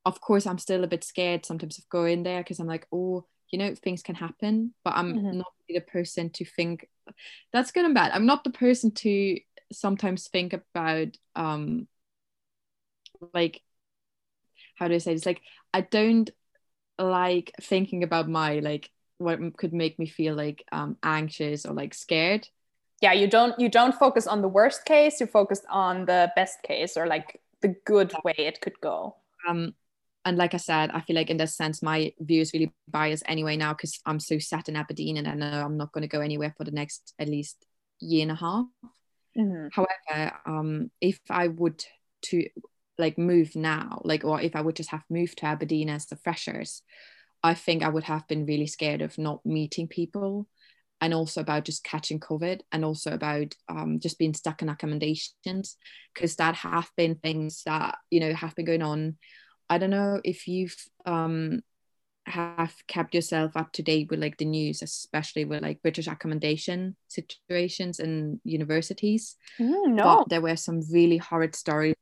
[0.05, 3.25] of course I'm still a bit scared sometimes of going there because I'm like, oh,
[3.51, 5.37] you know, things can happen, but I'm mm-hmm.
[5.37, 6.87] not the person to think
[7.51, 8.11] that's good and bad.
[8.13, 9.39] I'm not the person to
[9.71, 11.87] sometimes think about um
[13.33, 13.61] like
[14.75, 15.25] how do I say this?
[15.25, 15.41] Like
[15.73, 16.29] I don't
[16.97, 21.93] like thinking about my like what could make me feel like um anxious or like
[21.93, 22.47] scared.
[23.01, 26.61] Yeah, you don't you don't focus on the worst case, you focus on the best
[26.63, 29.15] case or like the good way it could go.
[29.47, 29.73] Um
[30.25, 33.23] and like I said, I feel like in this sense, my view is really biased
[33.25, 36.07] anyway now because I'm so set in Aberdeen and I know I'm not going to
[36.07, 37.65] go anywhere for the next at least
[37.99, 38.65] year and a half.
[39.37, 39.67] Mm-hmm.
[39.71, 41.83] However, um, if I would
[42.23, 42.45] to
[42.97, 46.17] like move now, like or if I would just have moved to Aberdeen as the
[46.17, 46.81] freshers,
[47.41, 50.47] I think I would have been really scared of not meeting people
[51.01, 55.77] and also about just catching COVID and also about um, just being stuck in accommodations
[56.13, 59.15] because that have been things that you know have been going on
[59.69, 61.61] I don't know if you've um
[62.25, 66.95] have kept yourself up to date with like the news, especially with like British accommodation
[67.07, 69.35] situations in universities.
[69.59, 71.95] Mm, no, but there were some really horrid stories.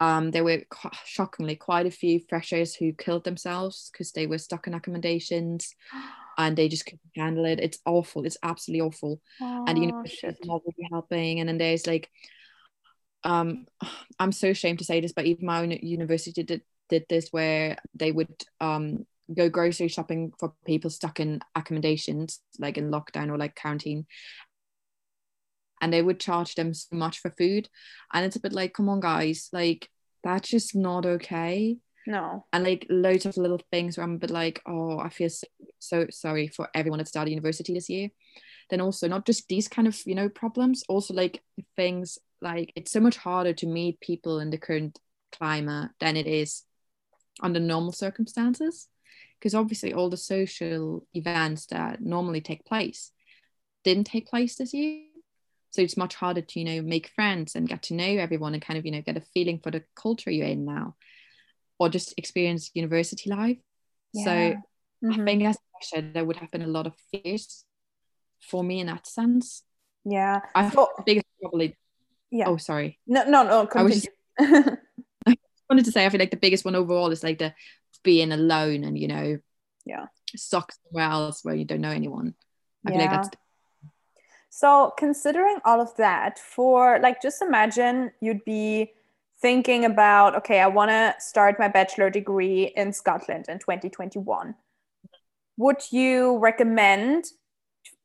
[0.00, 0.62] Um, there were
[1.04, 5.74] shockingly quite a few freshers who killed themselves because they were stuck in accommodations
[6.38, 7.60] and they just couldn't handle it.
[7.60, 8.26] It's awful.
[8.26, 9.20] It's absolutely awful.
[9.40, 11.40] Oh, and you know, it's not really helping.
[11.40, 12.10] And then there's like
[13.24, 13.66] um,
[14.18, 17.78] I'm so ashamed to say this, but even my own university did did this where
[17.94, 23.38] they would um go grocery shopping for people stuck in accommodations like in lockdown or
[23.38, 24.06] like quarantine.
[25.80, 27.68] And they would charge them so much for food.
[28.12, 29.88] And it's a bit like come on guys like
[30.22, 31.78] that's just not okay.
[32.06, 32.44] No.
[32.52, 35.46] And like loads of little things where i'm a bit like oh i feel so,
[35.78, 38.10] so sorry for everyone that started university this year.
[38.70, 41.42] Then also not just these kind of you know problems also like
[41.76, 44.98] things like it's so much harder to meet people in the current
[45.32, 46.62] climate than it is
[47.42, 48.86] under normal circumstances
[49.38, 53.10] because obviously all the social events that normally take place
[53.82, 55.02] didn't take place this year
[55.70, 58.62] so it's much harder to you know make friends and get to know everyone and
[58.62, 60.94] kind of you know get a feeling for the culture you're in now
[61.78, 63.58] or just experience university life
[64.12, 64.24] yeah.
[64.24, 65.20] so mm-hmm.
[65.20, 67.64] i think as I said, there would have been a lot of fears
[68.40, 69.64] for me in that sense
[70.04, 71.76] yeah i thought the biggest probably
[72.34, 72.48] yeah.
[72.48, 72.98] Oh sorry.
[73.06, 73.78] No no no continue.
[74.38, 74.78] I was just,
[75.26, 75.36] I
[75.70, 77.54] wanted to say i feel like the biggest one overall is like the
[78.02, 79.38] being alone and you know
[79.86, 80.06] yeah.
[80.34, 82.34] stuck somewhere else where you don't know anyone.
[82.86, 82.98] I yeah.
[82.98, 83.36] feel like that's
[84.50, 88.92] so considering all of that for like just imagine you'd be
[89.40, 94.54] thinking about okay i want to start my bachelor degree in scotland in 2021
[95.56, 97.24] would you recommend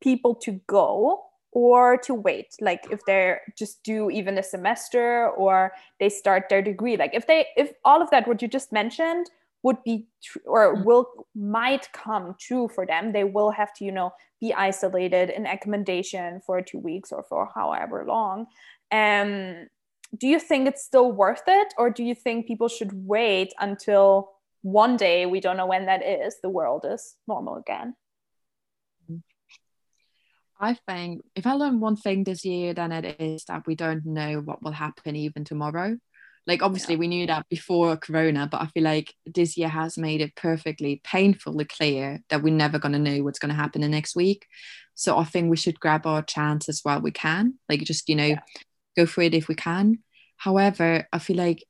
[0.00, 5.72] people to go or to wait like if they're just do even a semester or
[5.98, 6.96] they start their degree.
[6.96, 9.30] Like if they if all of that what you just mentioned
[9.62, 10.84] would be tr- or mm.
[10.84, 15.44] will might come true for them they will have to you know be isolated in
[15.46, 18.46] accommodation for two weeks or for however long.
[18.92, 19.68] Um
[20.16, 24.30] do you think it's still worth it or do you think people should wait until
[24.62, 27.94] one day we don't know when that is the world is normal again
[30.60, 34.04] I think if I learn one thing this year, then it is that we don't
[34.04, 35.96] know what will happen even tomorrow.
[36.46, 37.00] Like obviously yeah.
[37.00, 41.00] we knew that before Corona, but I feel like this year has made it perfectly
[41.04, 44.46] painfully clear that we're never going to know what's going to happen the next week.
[44.94, 47.54] So I think we should grab our chances while we can.
[47.68, 48.40] Like just you know, yeah.
[48.96, 50.00] go for it if we can.
[50.36, 51.64] However, I feel like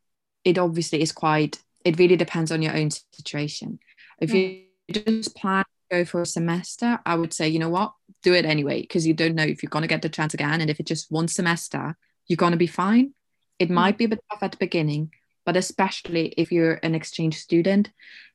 [0.44, 1.59] it obviously is quite.
[1.85, 3.79] It really depends on your own situation.
[4.20, 5.16] If you mm.
[5.16, 8.83] just plan go for a semester, I would say you know what, do it anyway
[8.83, 10.88] because you don't know if you're going to get the chance again, and if it's
[10.88, 13.12] just one semester, you're going to be fine
[13.61, 13.74] it mm.
[13.74, 15.12] might be a bit tough at the beginning,
[15.46, 17.92] but especially if you're an exchange student,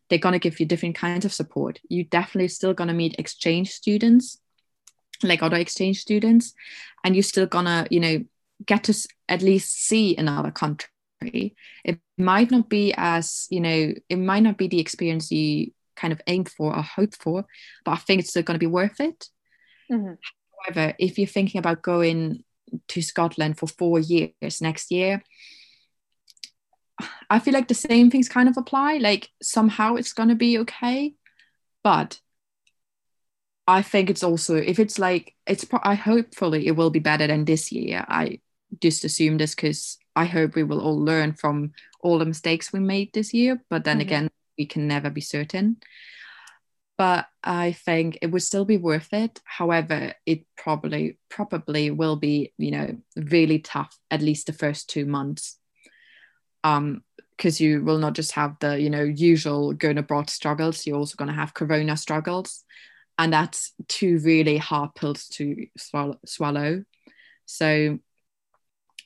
[0.07, 1.79] they're going to give you different kinds of support.
[1.89, 4.37] You definitely still going to meet exchange students,
[5.23, 6.53] like other exchange students,
[7.03, 8.23] and you're still going to, you know,
[8.65, 11.55] get to at least see another country.
[11.83, 16.13] It might not be as, you know, it might not be the experience you kind
[16.13, 17.45] of aim for or hope for,
[17.83, 19.27] but I think it's still going to be worth it.
[19.91, 20.13] Mm-hmm.
[20.65, 22.43] However, if you're thinking about going
[22.87, 25.23] to Scotland for four years next year.
[27.29, 28.97] I feel like the same things kind of apply.
[28.97, 31.13] Like somehow it's gonna be okay,
[31.83, 32.19] but
[33.67, 35.65] I think it's also if it's like it's.
[35.83, 38.05] I hopefully it will be better than this year.
[38.07, 38.39] I
[38.81, 42.79] just assume this because I hope we will all learn from all the mistakes we
[42.79, 43.61] made this year.
[43.69, 44.07] But then mm-hmm.
[44.07, 45.77] again, we can never be certain
[46.97, 49.41] but I think it would still be worth it.
[49.43, 55.05] However, it probably probably will be, you know, really tough at least the first two
[55.05, 55.57] months.
[56.63, 57.03] Um,
[57.37, 61.17] because you will not just have the, you know, usual going abroad struggles, you're also
[61.17, 62.63] going to have corona struggles.
[63.17, 66.17] And that's two really hard pills to swallow.
[66.25, 66.85] swallow.
[67.45, 67.99] So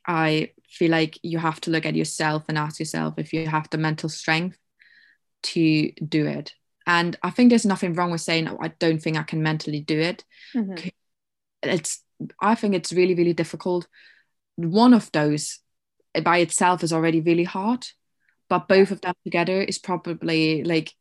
[0.05, 3.67] I feel like you have to look at yourself and ask yourself if you have
[3.71, 4.59] the mental strength
[5.43, 6.54] to do it
[6.89, 9.80] and I think there's nothing wrong with saying, oh, I don't think I can mentally
[9.80, 10.25] do it.
[10.56, 10.88] Mm-hmm.
[11.62, 12.04] It's,
[12.41, 13.88] I think it's really, really difficult.
[14.56, 15.60] One of those
[16.23, 17.86] by itself is already really hard,
[18.49, 20.95] but both of them together is probably like,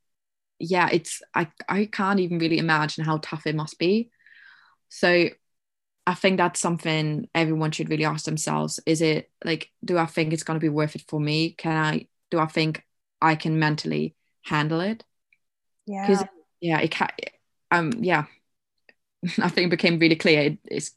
[0.59, 4.11] yeah, it's, I, I can't even really imagine how tough it must be.
[4.91, 5.31] So
[6.07, 8.79] I think that's something everyone should really ask themselves.
[8.85, 11.53] Is it like, do I think it's going to be worth it for me?
[11.53, 12.85] Can I, do I think
[13.23, 14.15] I can mentally
[14.49, 15.05] handle it?
[15.87, 16.07] Yeah.
[16.07, 16.25] Because
[16.61, 17.09] yeah, it can.
[17.71, 17.93] Um.
[17.99, 18.25] Yeah.
[19.41, 20.93] I think it became really clear it it's,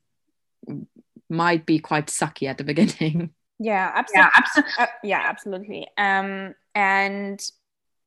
[1.30, 3.32] might be quite sucky at the beginning.
[3.60, 4.22] Yeah, absolutely.
[4.22, 4.74] Yeah, absolutely.
[4.80, 5.88] Uh, yeah, absolutely.
[5.98, 7.52] Um, and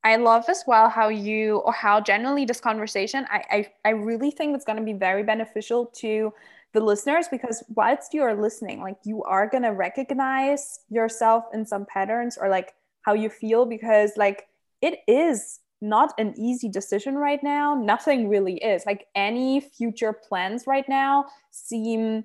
[0.03, 4.31] I love as well how you or how generally this conversation, I I, I really
[4.31, 6.33] think it's going to be very beneficial to
[6.75, 11.65] the listeners because whilst you are listening, like you are going to recognize yourself in
[11.65, 14.49] some patterns or like how you feel because like
[14.85, 17.75] it is not an easy decision right now.
[17.75, 18.85] Nothing really is.
[18.85, 22.25] Like any future plans right now seem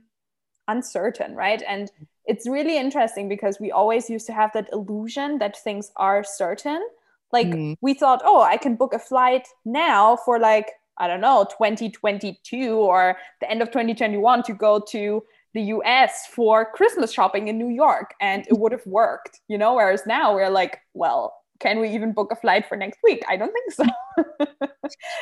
[0.67, 1.63] uncertain, right?
[1.67, 1.89] And
[2.25, 6.85] it's really interesting because we always used to have that illusion that things are certain.
[7.31, 7.77] Like mm.
[7.79, 12.73] we thought, oh, I can book a flight now for like, I don't know, 2022
[12.73, 17.69] or the end of 2021 to go to the US for Christmas shopping in New
[17.69, 19.75] York and it would have worked, you know?
[19.75, 23.23] Whereas now we're like, well, can we even book a flight for next week?
[23.27, 23.71] I don't think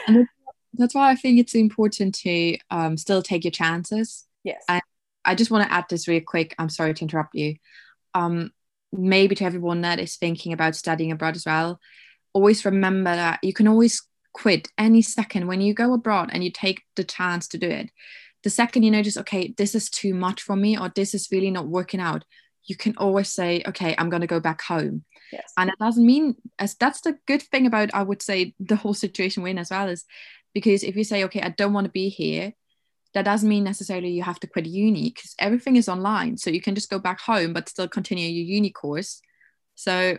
[0.08, 0.26] so.
[0.74, 4.26] that's why I think it's important to um, still take your chances.
[4.44, 4.64] Yes.
[4.70, 4.82] And
[5.26, 6.56] I just want to add this real quick.
[6.58, 7.56] I'm sorry to interrupt you.
[8.14, 8.52] Um,
[8.94, 11.80] maybe to everyone that is thinking about studying abroad as well,
[12.34, 16.52] always remember that you can always quit any second when you go abroad and you
[16.52, 17.90] take the chance to do it.
[18.44, 21.52] The second you notice, okay, this is too much for me or this is really
[21.52, 22.24] not working out,
[22.68, 25.04] you can always say, okay, I'm going to go back home.
[25.32, 25.52] Yes.
[25.58, 28.94] And it doesn't mean as that's the good thing about I would say the whole
[28.94, 30.06] situation we're in as well is
[30.54, 32.54] because if you say, okay, I don't want to be here,
[33.14, 36.38] that doesn't mean necessarily you have to quit uni because everything is online.
[36.38, 39.22] So you can just go back home but still continue your uni course.
[39.76, 40.18] So,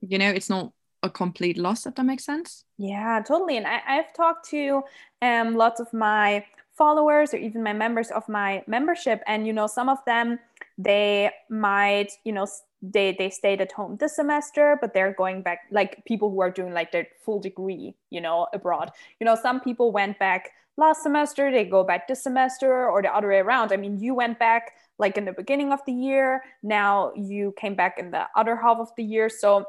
[0.00, 2.64] you know, it's not a complete loss, if that makes sense.
[2.76, 3.56] Yeah, totally.
[3.56, 4.82] And I, have talked to
[5.22, 6.44] um, lots of my
[6.76, 10.38] followers or even my members of my membership, and you know, some of them
[10.78, 12.46] they might, you know,
[12.80, 16.50] they they stayed at home this semester but they're going back like people who are
[16.50, 18.90] doing like their full degree you know abroad.
[19.20, 23.14] You know some people went back last semester they go back this semester or the
[23.14, 23.72] other way around.
[23.72, 27.74] I mean you went back like in the beginning of the year now you came
[27.74, 29.28] back in the other half of the year.
[29.28, 29.66] So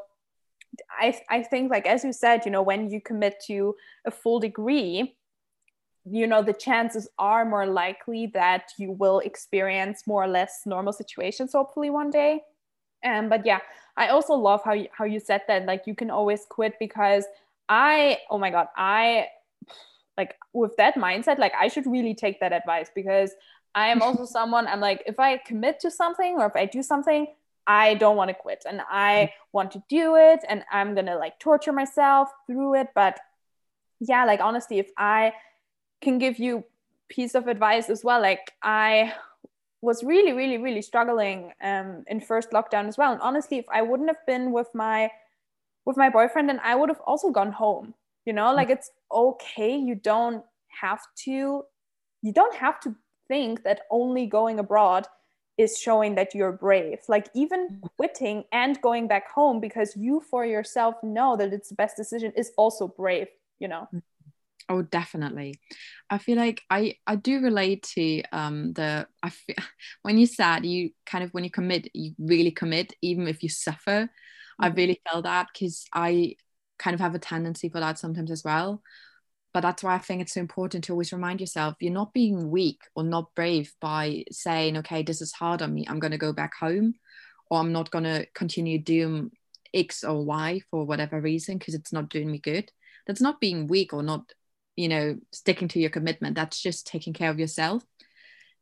[1.02, 4.40] i i think like as you said you know when you commit to a full
[4.40, 5.16] degree
[6.06, 10.94] you know the chances are more likely that you will experience more or less normal
[10.94, 12.42] situations hopefully one day.
[13.04, 13.60] Um, but yeah,
[13.96, 17.26] I also love how you, how you said that like you can always quit because
[17.68, 19.28] I oh my god I
[20.18, 23.32] like with that mindset like I should really take that advice because
[23.76, 26.82] I am also someone I'm like if I commit to something or if I do
[26.82, 27.28] something
[27.68, 31.40] I don't want to quit and I want to do it and I'm gonna like
[31.40, 32.88] torture myself through it.
[32.96, 33.20] But
[34.00, 35.34] yeah like honestly if I
[36.02, 36.64] can give you
[37.10, 39.14] piece of advice as well like I
[39.82, 43.12] was really, really, really struggling um, in first lockdown as well.
[43.12, 45.10] And honestly, if I wouldn't have been with my
[45.86, 47.94] with my boyfriend, then I would have also gone home.
[48.26, 49.76] You know, like it's okay.
[49.78, 50.44] You don't
[50.82, 51.64] have to.
[52.22, 52.96] You don't have to
[53.28, 55.08] think that only going abroad
[55.58, 57.00] is showing that you're brave.
[57.08, 61.76] Like even quitting and going back home because you for yourself know that it's the
[61.76, 63.28] best decision is also brave.
[63.60, 63.88] You know.
[64.70, 65.60] Oh, definitely.
[66.12, 69.56] I feel like I I do relate to um the I feel,
[70.04, 73.50] when you said you kind of when you commit you really commit even if you
[73.50, 74.04] suffer.
[74.04, 74.64] Mm-hmm.
[74.66, 76.36] I really felt that because I
[76.78, 78.84] kind of have a tendency for that sometimes as well.
[79.54, 82.52] But that's why I think it's so important to always remind yourself you're not being
[82.52, 85.86] weak or not brave by saying, okay, this is hard on me.
[85.90, 86.94] I'm going to go back home
[87.50, 89.32] or I'm not going to continue doing
[89.74, 92.72] X or Y for whatever reason because it's not doing me good.
[93.08, 94.32] That's not being weak or not
[94.80, 97.84] you know sticking to your commitment that's just taking care of yourself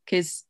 [0.04, 0.44] because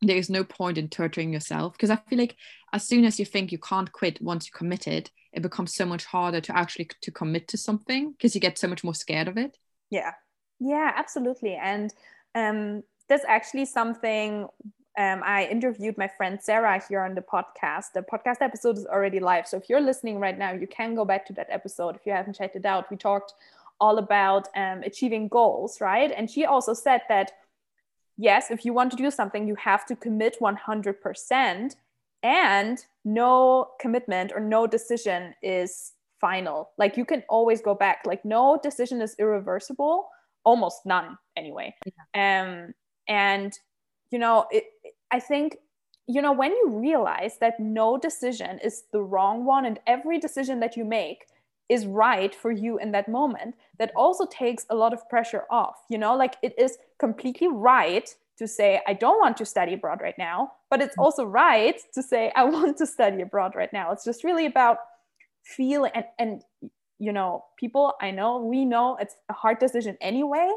[0.00, 2.36] there is no point in torturing yourself because i feel like
[2.72, 6.04] as soon as you think you can't quit once you committed it becomes so much
[6.04, 9.36] harder to actually to commit to something because you get so much more scared of
[9.36, 9.58] it
[9.90, 10.12] yeah
[10.60, 11.92] yeah absolutely and
[12.36, 14.46] um that's actually something
[14.98, 17.92] um, I interviewed my friend Sarah here on the podcast.
[17.94, 19.46] The podcast episode is already live.
[19.46, 22.12] So if you're listening right now, you can go back to that episode if you
[22.12, 22.90] haven't checked it out.
[22.90, 23.34] We talked
[23.80, 26.12] all about um, achieving goals, right?
[26.16, 27.32] And she also said that,
[28.16, 31.74] yes, if you want to do something, you have to commit 100%,
[32.22, 36.70] and no commitment or no decision is final.
[36.76, 38.02] Like you can always go back.
[38.04, 40.08] Like no decision is irreversible,
[40.44, 41.74] almost none anyway.
[42.14, 42.42] Yeah.
[42.42, 42.74] Um,
[43.08, 43.52] and
[44.10, 44.64] you know, it,
[45.10, 45.56] I think
[46.06, 50.60] you know when you realize that no decision is the wrong one, and every decision
[50.60, 51.24] that you make
[51.70, 55.76] is right for you in that moment that also takes a lot of pressure off
[55.88, 60.00] you know like it is completely right to say i don't want to study abroad
[60.02, 61.02] right now but it's mm.
[61.02, 64.78] also right to say i want to study abroad right now it's just really about
[65.44, 66.42] feeling and, and
[66.98, 70.48] you know people i know we know it's a hard decision anyway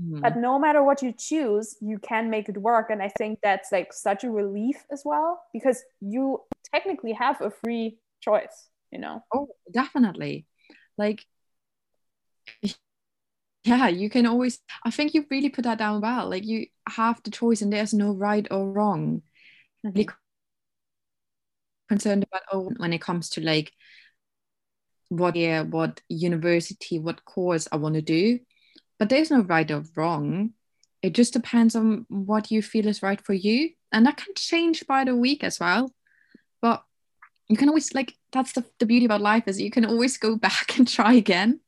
[0.00, 0.20] mm-hmm.
[0.20, 3.72] but no matter what you choose you can make it work and i think that's
[3.72, 6.40] like such a relief as well because you
[6.72, 10.46] technically have a free choice you know oh definitely
[10.98, 11.24] like
[13.64, 16.28] yeah you can always i think you really put that down well.
[16.28, 19.22] Like you have the choice and there's no right or wrong.
[19.84, 19.96] Mm-hmm.
[19.96, 20.08] really
[21.88, 23.72] concerned about oh when it comes to like
[25.08, 28.40] what year what university what course i want to do.
[28.98, 30.50] But there's no right or wrong.
[31.02, 33.70] It just depends on what you feel is right for you.
[33.92, 35.94] And that can change by the week as well.
[36.60, 36.82] But
[37.48, 40.36] you can always like that's the, the beauty about life is you can always go
[40.36, 41.60] back and try again.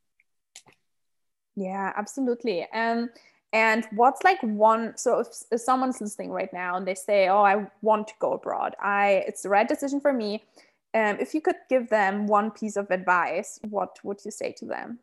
[1.56, 2.66] Yeah absolutely.
[2.72, 3.11] Um
[3.52, 7.42] and what's like one so if, if someone's listening right now and they say oh
[7.42, 10.44] i want to go abroad i it's the right decision for me.
[10.92, 14.64] Um, if you could give them one piece of advice what would you say to
[14.64, 14.98] them?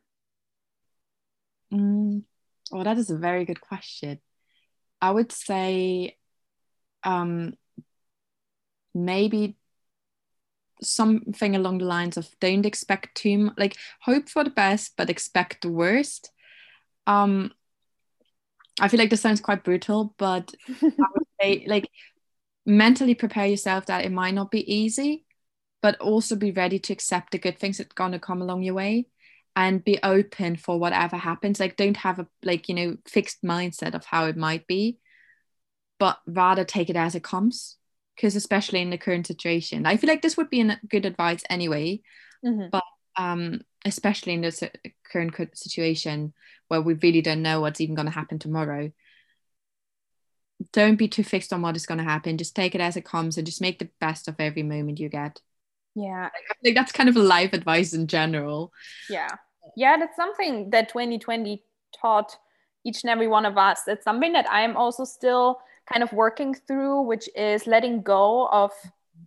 [1.73, 2.23] Mm,
[2.71, 4.19] well that is a very good question.
[5.01, 6.17] I would say
[7.03, 7.53] um,
[8.93, 9.57] maybe
[10.82, 15.09] something along the lines of don't expect too much like hope for the best but
[15.09, 16.32] expect the worst.
[17.05, 17.51] Um
[18.80, 21.89] i feel like this sounds quite brutal but i would say like
[22.63, 25.25] mentally prepare yourself that it might not be easy
[25.82, 28.73] but also be ready to accept the good things that are gonna come along your
[28.73, 29.07] way
[29.55, 31.59] and be open for whatever happens.
[31.59, 34.97] Like don't have a like you know fixed mindset of how it might be
[35.99, 37.78] but rather take it as it comes
[38.18, 41.43] because especially in the current situation i feel like this would be a good advice
[41.49, 42.01] anyway
[42.45, 42.68] mm-hmm.
[42.72, 42.84] but
[43.15, 44.63] um especially in this
[45.11, 46.34] current situation
[46.68, 48.91] where we really don't know what's even going to happen tomorrow.
[50.74, 53.05] Don't be too fixed on what is going to happen just take it as it
[53.05, 55.39] comes and just make the best of every moment you get.
[55.95, 56.30] Yeah.
[56.34, 58.72] I think that's kind of a life advice in general.
[59.09, 59.30] Yeah.
[59.76, 61.63] Yeah that's something that 2020
[61.99, 62.36] taught
[62.84, 63.82] each and every one of us.
[63.88, 65.59] It's something that i'm also still
[65.91, 68.71] kind of working through, which is letting go of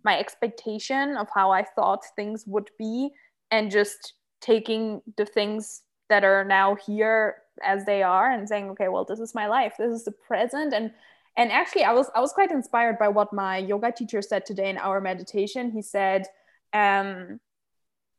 [0.05, 3.11] my expectation of how I thought things would be
[3.51, 8.89] and just taking the things that are now here as they are and saying okay
[8.89, 9.75] well this is my life.
[9.79, 10.73] This is the present.
[10.73, 10.93] And
[11.37, 14.71] and actually i was i was quite inspired by what my yoga teacher said today
[14.71, 15.71] in our meditation.
[15.71, 16.27] He said
[16.73, 17.41] um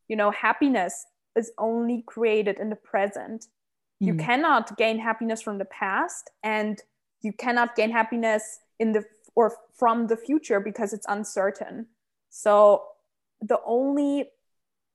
[0.07, 3.47] you know happiness is only created in the present.
[4.01, 4.07] Mm.
[4.07, 6.29] you cannot gain happiness from the past.
[6.43, 6.81] And
[7.21, 9.03] you cannot gain happiness in the
[9.35, 11.87] or from the future because it's uncertain.
[12.29, 12.83] So
[13.41, 14.29] the only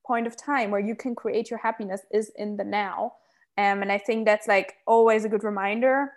[0.05, 3.13] point of time where you can create your happiness is in the now.
[3.59, 6.13] Um, and i think that's like always a good reminder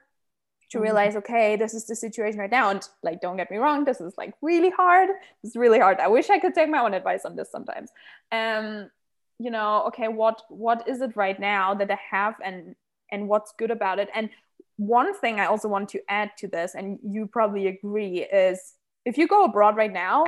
[0.69, 0.83] to mm-hmm.
[0.83, 2.71] realize okay this is the situation right now.
[2.71, 5.09] And like don't get me wrong this is like really hard.
[5.43, 5.99] It's really hard.
[6.01, 7.91] I wish i could take my own advice on this sometimes.
[8.31, 8.91] Um
[9.39, 12.77] you know okay what what is it right now that i have and
[13.11, 14.09] and what's good about it?
[14.15, 14.31] And
[14.81, 18.72] one thing I also want to add to this, and you probably agree, is
[19.05, 20.24] if you go abroad right now,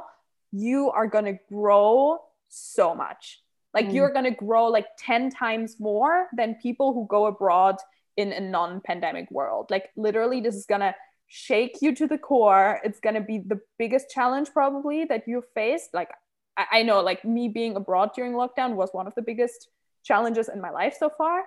[0.53, 2.19] you are going to grow
[2.51, 3.41] so much.
[3.73, 3.95] Like mm.
[3.95, 7.77] you're going to grow like 10 times more than people who go abroad
[8.19, 9.71] in a non pandemic world.
[9.71, 10.95] Like literally, this is going to
[11.29, 12.79] shake you to the core.
[12.85, 15.95] It's going to be the biggest challenge probably that you've faced.
[15.95, 16.11] Like
[16.59, 19.69] I, I know, like me being abroad during lockdown was one of the biggest
[20.05, 21.45] challenges in my life so far.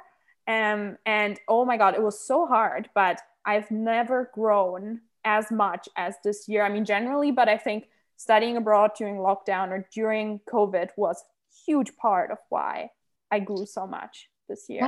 [0.47, 5.89] Um, and oh my God, it was so hard, but I've never grown as much
[5.95, 6.63] as this year.
[6.63, 7.85] I mean, generally, but I think
[8.17, 11.23] studying abroad during lockdown or during COVID was
[11.65, 12.89] huge part of why
[13.31, 14.81] I grew so much this year.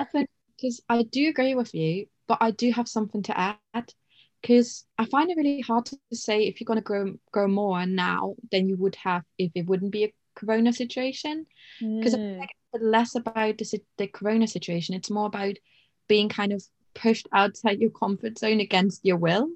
[0.55, 3.93] Because I do agree with you, but I do have something to add.
[4.41, 7.85] Because I find it really hard to say if you're going to grow grow more
[7.85, 11.47] now than you would have if it wouldn't be a Corona situation.
[11.79, 12.39] Because mm.
[12.39, 12.51] like
[12.81, 14.95] less about the, the corona situation.
[14.95, 15.55] It's more about
[16.07, 16.63] being kind of
[16.95, 19.49] pushed outside your comfort zone against your will.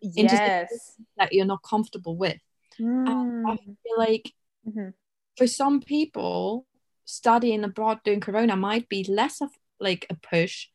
[0.00, 0.96] Yes.
[1.16, 2.38] that you're not comfortable with.
[2.78, 3.50] Mm.
[3.50, 4.34] i feel like
[4.68, 4.90] mm-hmm.
[5.38, 6.66] for some people
[7.06, 9.48] studying abroad during corona might be less of
[9.80, 10.66] like a push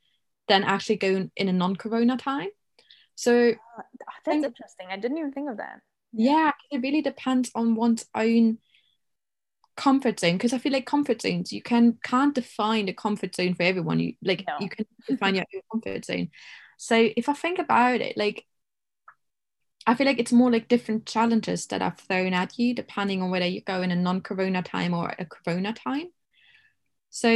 [0.47, 2.49] than actually going in a non-corona time.
[3.13, 4.87] So uh, that's think, interesting.
[4.89, 5.81] I didn't even think of that.
[6.11, 8.57] Yeah it really depends on one's own
[9.77, 13.53] comfort zone because I feel like comfort zones you can can't define a comfort zone
[13.53, 13.99] for everyone.
[13.99, 14.57] You like no.
[14.59, 16.29] you can define your own comfort zone.
[16.77, 18.45] So if I think about it, like
[19.87, 23.31] I feel like it's more like different challenges that are thrown at you depending on
[23.31, 26.07] whether you go in a non-corona time or a corona time.
[27.09, 27.29] So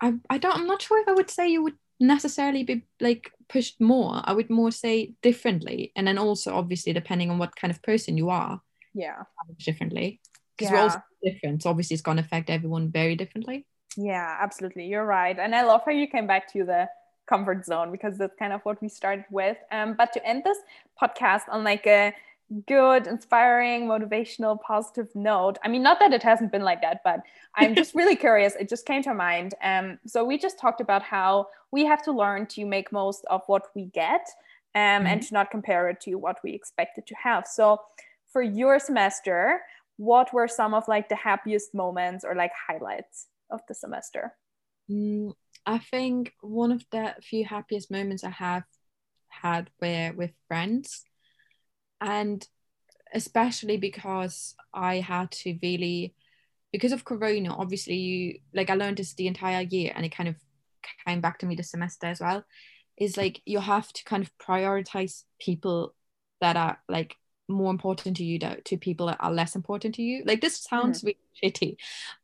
[0.00, 3.30] I I don't I'm not sure if I would say you would necessarily be like
[3.48, 4.20] pushed more.
[4.24, 5.92] I would more say differently.
[5.94, 8.60] And then also obviously depending on what kind of person you are.
[8.92, 9.22] Yeah.
[9.58, 10.20] Differently
[10.56, 10.84] because yeah.
[10.84, 11.62] we're all different.
[11.62, 13.66] So obviously, it's going to affect everyone very differently.
[13.96, 14.86] Yeah, absolutely.
[14.86, 15.38] You're right.
[15.38, 16.88] And I love how you came back to the
[17.26, 19.56] comfort zone because that's kind of what we started with.
[19.70, 20.58] Um, but to end this
[21.00, 22.12] podcast on like a
[22.66, 25.58] good, inspiring, motivational, positive note.
[25.64, 27.20] I mean, not that it hasn't been like that, but
[27.54, 28.54] I'm just really curious.
[28.56, 29.54] It just came to mind.
[29.62, 33.42] Um, so we just talked about how we have to learn to make most of
[33.46, 34.28] what we get
[34.74, 35.06] um, mm-hmm.
[35.06, 37.46] and to not compare it to what we expected to have.
[37.46, 37.80] So
[38.30, 39.60] for your semester,
[39.96, 44.32] what were some of like the happiest moments or like highlights of the semester?
[44.90, 45.32] Mm,
[45.66, 48.64] I think one of the few happiest moments I have
[49.28, 51.04] had were with friends,
[52.00, 52.46] and
[53.12, 56.14] especially because I had to really
[56.74, 60.28] because of corona obviously you like i learned this the entire year and it kind
[60.28, 60.34] of
[61.06, 62.42] came back to me this semester as well
[62.98, 65.94] is like you have to kind of prioritize people
[66.40, 67.14] that are like
[67.48, 70.22] more important to you to, to people that are less important to you?
[70.24, 71.06] Like this sounds mm.
[71.06, 71.76] really shitty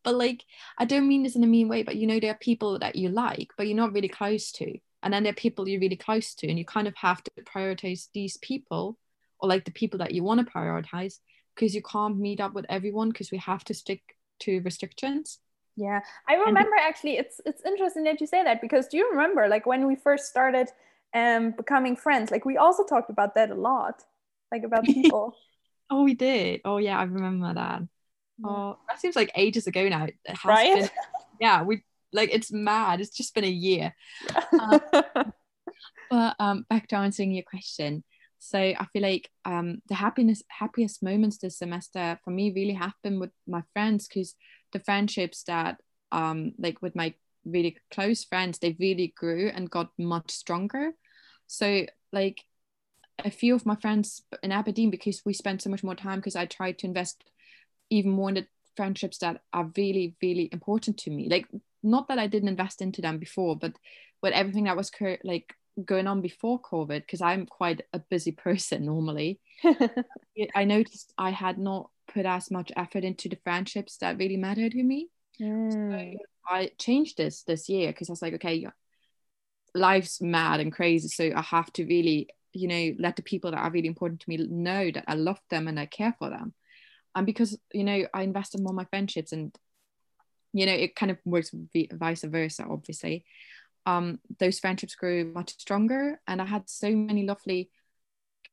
[0.02, 0.44] but like
[0.78, 2.96] i don't mean this in a mean way but you know there are people that
[2.96, 5.96] you like but you're not really close to and then there are people you're really
[5.96, 8.98] close to and you kind of have to prioritize these people
[9.38, 11.18] or like the people that you want to prioritize
[11.54, 14.02] because you can't meet up with everyone because we have to stick
[14.38, 15.38] to restrictions.
[15.76, 19.08] Yeah i remember and actually it's it's interesting that you say that because do you
[19.10, 20.68] remember like when we first started
[21.14, 22.30] um becoming friends?
[22.30, 24.02] Like we also talked about that a lot
[24.50, 25.34] like about people.
[25.88, 26.60] Oh we did.
[26.64, 27.82] Oh yeah i remember that.
[28.44, 30.06] Oh that seems like ages ago now.
[30.44, 30.74] Right?
[30.74, 30.90] been,
[31.40, 33.00] yeah we like it's mad.
[33.00, 33.94] It's just been a year.
[34.60, 34.80] Um,
[36.10, 38.04] but um back to answering your question.
[38.40, 43.20] So I feel like um, the happiness, happiest moments this semester for me really happened
[43.20, 44.34] with my friends because
[44.72, 45.76] the friendships that
[46.10, 50.92] um, like with my really close friends, they really grew and got much stronger.
[51.46, 52.42] So like
[53.24, 56.36] a few of my friends in Aberdeen because we spent so much more time because
[56.36, 57.24] I tried to invest
[57.88, 58.46] even more in the
[58.76, 61.28] friendships that are really really important to me.
[61.28, 61.46] Like
[61.82, 63.72] not that I didn't invest into them before, but
[64.22, 65.54] with everything that was cur- like
[65.84, 69.40] going on before COVID, because I'm quite a busy person normally,
[70.54, 74.72] I noticed I had not put as much effort into the friendships that really mattered
[74.72, 75.08] to me.
[75.40, 75.72] Mm.
[75.72, 76.18] So
[76.48, 78.66] I changed this this year because I was like, okay,
[79.74, 83.58] life's mad and crazy, so I have to really, you know, let the people that
[83.58, 86.54] are really important to me know that I love them and I care for them.
[87.14, 89.56] And because you know, I invested more in my friendships, and
[90.52, 91.50] you know, it kind of works
[91.92, 93.24] vice versa, obviously
[93.86, 96.20] um, those friendships grew much stronger.
[96.26, 97.70] And I had so many lovely,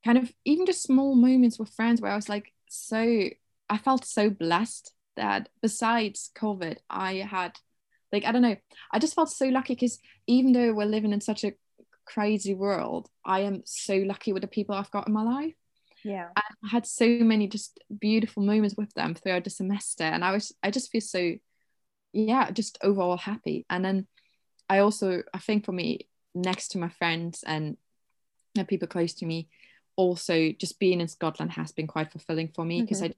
[0.04, 3.30] kind of even just small moments with friends where I was like, so
[3.70, 7.58] I felt so blessed that besides COVID, I had,
[8.12, 8.56] like, I don't know,
[8.92, 11.54] I just felt so lucky because even though we're living in such a
[12.08, 15.54] crazy world, I am so lucky with the people I've got in my life.
[16.04, 16.28] Yeah.
[16.28, 20.04] And I had so many just beautiful moments with them throughout the semester.
[20.04, 21.34] And I was, I just feel so,
[22.14, 23.66] yeah, just overall happy.
[23.70, 24.08] And then
[24.70, 27.78] I also I think for me next to my friends and
[28.56, 29.50] the people close to me
[29.96, 33.12] also just being in Scotland has been quite fulfilling for me because mm-hmm.
[33.12, 33.16] I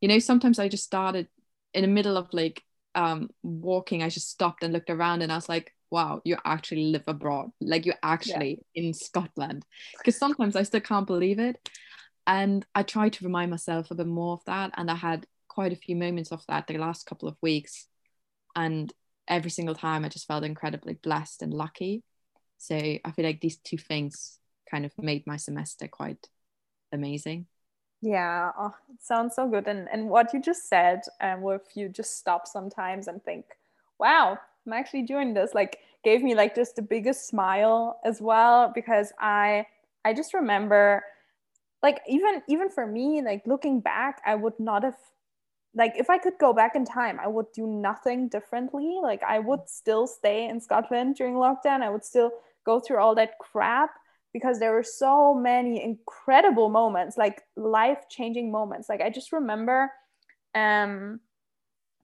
[0.00, 1.28] you know sometimes I just started
[1.72, 2.62] in the middle of like
[2.94, 6.86] um walking I just stopped and looked around and I was like wow you actually
[6.86, 8.82] live abroad like you're actually yeah.
[8.82, 9.64] in Scotland
[9.96, 11.56] because sometimes I still can't believe it
[12.26, 15.72] and I try to remind myself a bit more of that and I had quite
[15.72, 17.86] a few moments of that the last couple of weeks
[18.56, 18.92] and
[19.28, 22.02] every single time I just felt incredibly blessed and lucky.
[22.58, 24.38] So I feel like these two things
[24.70, 26.28] kind of made my semester quite
[26.92, 27.46] amazing.
[28.00, 29.66] Yeah, oh, it sounds so good.
[29.66, 33.46] And and what you just said, um, where if you just stop sometimes and think,
[33.98, 38.72] wow, I'm actually doing this, like gave me like just the biggest smile as well
[38.74, 39.66] because I
[40.04, 41.02] I just remember
[41.82, 44.96] like even even for me like looking back I would not have
[45.74, 48.98] like if I could go back in time, I would do nothing differently.
[49.02, 51.82] Like I would still stay in Scotland during lockdown.
[51.82, 52.30] I would still
[52.64, 53.90] go through all that crap
[54.32, 58.88] because there were so many incredible moments, like life-changing moments.
[58.88, 59.90] Like I just remember
[60.54, 61.20] um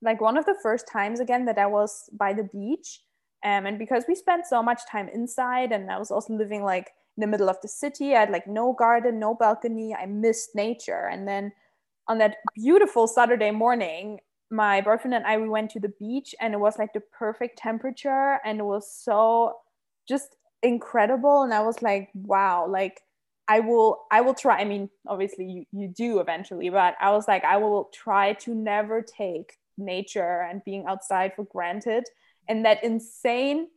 [0.02, 3.00] like one of the first times again that I was by the beach.
[3.44, 6.90] Um, and because we spent so much time inside and I was also living like
[7.16, 9.94] in the middle of the city, I had like no garden, no balcony.
[9.94, 11.08] I missed nature.
[11.10, 11.52] And then
[12.06, 14.20] on that beautiful Saturday morning,
[14.50, 17.58] my boyfriend and I we went to the beach and it was like the perfect
[17.58, 19.58] temperature and it was so
[20.08, 23.00] just incredible and I was like wow like
[23.48, 27.28] I will I will try I mean obviously you, you do eventually but I was
[27.28, 32.04] like I will try to never take nature and being outside for granted.
[32.48, 33.68] And that insane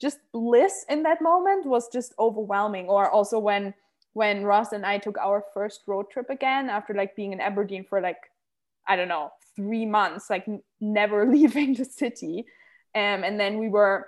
[0.00, 2.88] just bliss in that moment was just overwhelming.
[2.88, 3.74] Or also when
[4.12, 7.84] when Ross and I took our first road trip again after like being in Aberdeen
[7.84, 8.18] for like
[8.88, 12.46] I don't know three months, like n- never leaving the city,
[12.94, 14.06] um, and then we were,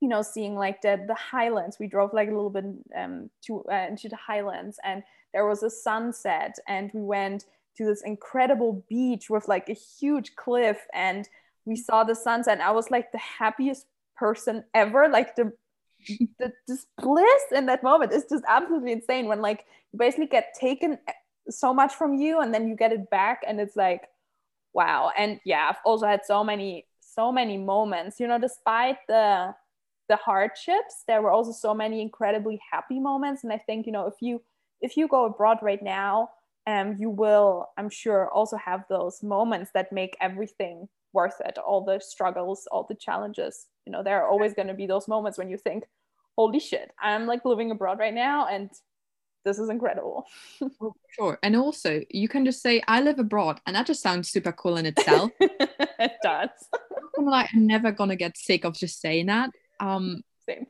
[0.00, 1.78] you know, seeing like the the Highlands.
[1.78, 2.64] We drove like a little bit
[2.96, 7.44] um, to uh, into the Highlands, and there was a sunset, and we went
[7.76, 11.28] to this incredible beach with like a huge cliff, and
[11.64, 12.60] we saw the sunset.
[12.60, 15.08] I was like the happiest person ever.
[15.08, 15.52] Like the
[16.38, 20.54] the this bliss in that moment is just absolutely insane when like you basically get
[20.58, 21.12] taken eh,
[21.48, 24.02] so much from you and then you get it back and it's like
[24.72, 29.54] wow and yeah i've also had so many so many moments you know despite the
[30.08, 34.06] the hardships there were also so many incredibly happy moments and i think you know
[34.06, 34.42] if you
[34.80, 36.28] if you go abroad right now
[36.66, 41.58] um, you will, I'm sure, also have those moments that make everything worth it.
[41.58, 43.66] All the struggles, all the challenges.
[43.86, 45.84] You know, there are always going to be those moments when you think,
[46.36, 48.70] holy shit, I'm like living abroad right now and
[49.44, 50.26] this is incredible.
[50.80, 51.38] oh, sure.
[51.42, 53.60] And also, you can just say, I live abroad.
[53.66, 55.30] And that just sounds super cool in itself.
[55.40, 56.48] it does.
[57.18, 59.50] I'm like, I'm never going to get sick of just saying that.
[59.80, 60.66] Um, Same.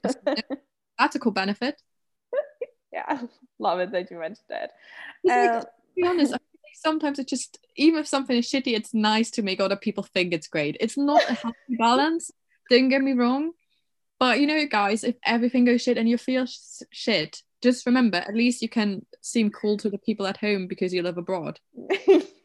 [0.98, 1.80] that's a cool benefit.
[2.92, 3.22] yeah,
[3.58, 4.72] love it that you mentioned that.
[5.28, 6.34] Uh, to be honest,
[6.74, 10.32] sometimes it just, even if something is shitty, it's nice to make other people think
[10.32, 10.76] it's great.
[10.80, 12.30] It's not a healthy balance.
[12.70, 13.52] Don't get me wrong.
[14.18, 18.18] But you know, guys, if everything goes shit and you feel sh- shit, just remember
[18.18, 21.58] at least you can seem cool to the people at home because you live abroad.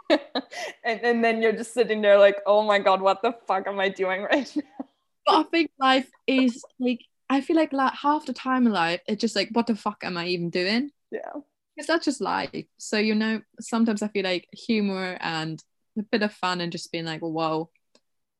[0.09, 3.79] and, and then you're just sitting there like, oh my god, what the fuck am
[3.79, 4.85] I doing right now?
[5.25, 9.01] But I think life is like I feel like, like half the time in life
[9.07, 10.91] it's just like what the fuck am I even doing?
[11.11, 11.33] Yeah.
[11.79, 12.65] Because that's just life.
[12.77, 15.63] So you know, sometimes I feel like humor and
[15.97, 17.69] a bit of fun and just being like, well, whoa,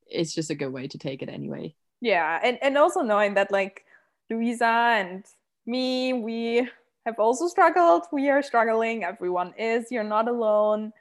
[0.08, 1.74] it's just a good way to take it anyway.
[2.02, 3.86] Yeah, and and also knowing that like
[4.30, 5.24] Louisa and
[5.66, 6.70] me, we
[7.06, 8.08] have also struggled.
[8.12, 9.06] We are struggling.
[9.06, 9.90] Everyone is.
[9.90, 10.92] You're not alone.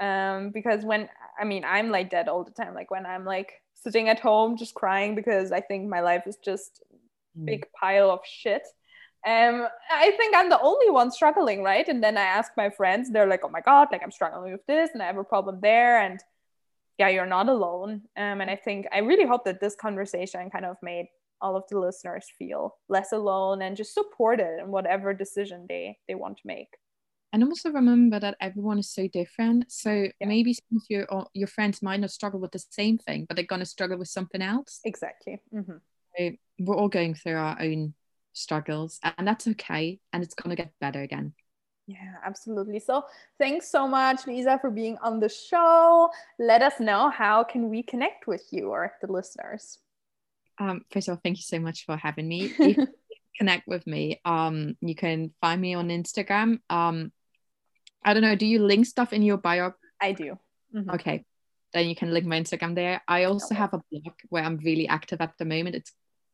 [0.00, 2.74] Um, because when I mean, I'm like dead all the time.
[2.74, 6.36] Like when I'm like sitting at home just crying because I think my life is
[6.36, 6.80] just
[7.36, 7.44] mm.
[7.44, 8.62] big pile of shit.
[9.26, 11.86] Um, I think I'm the only one struggling, right?
[11.88, 14.66] And then I ask my friends, they're like, "Oh my god, like I'm struggling with
[14.66, 16.20] this, and I have a problem there," and
[16.98, 18.02] yeah, you're not alone.
[18.16, 21.08] Um, and I think I really hope that this conversation kind of made
[21.40, 26.14] all of the listeners feel less alone and just supported in whatever decision they they
[26.14, 26.76] want to make
[27.32, 29.90] and also remember that everyone is so different so
[30.20, 30.26] yeah.
[30.26, 33.44] maybe some of your your friends might not struggle with the same thing but they're
[33.44, 35.76] going to struggle with something else exactly mm-hmm.
[36.16, 37.94] so we're all going through our own
[38.32, 41.32] struggles and that's okay and it's going to get better again
[41.88, 42.80] yeah, absolutely.
[42.80, 43.06] So
[43.38, 46.10] thanks so much, Lisa, for being on the show.
[46.38, 49.78] Let us know how can we connect with you or the listeners.
[50.58, 52.52] Um, first of all, thank you so much for having me.
[52.58, 52.86] If you
[53.38, 56.58] connect with me, um, you can find me on Instagram.
[56.68, 57.10] Um,
[58.04, 59.72] I don't know, do you link stuff in your bio?
[60.00, 60.38] I do.
[60.74, 60.90] Mm-hmm.
[60.90, 61.24] Okay.
[61.72, 63.00] Then you can link my Instagram there.
[63.08, 63.60] I also okay.
[63.60, 65.76] have a blog where I'm really active at the moment.
[65.76, 65.92] It's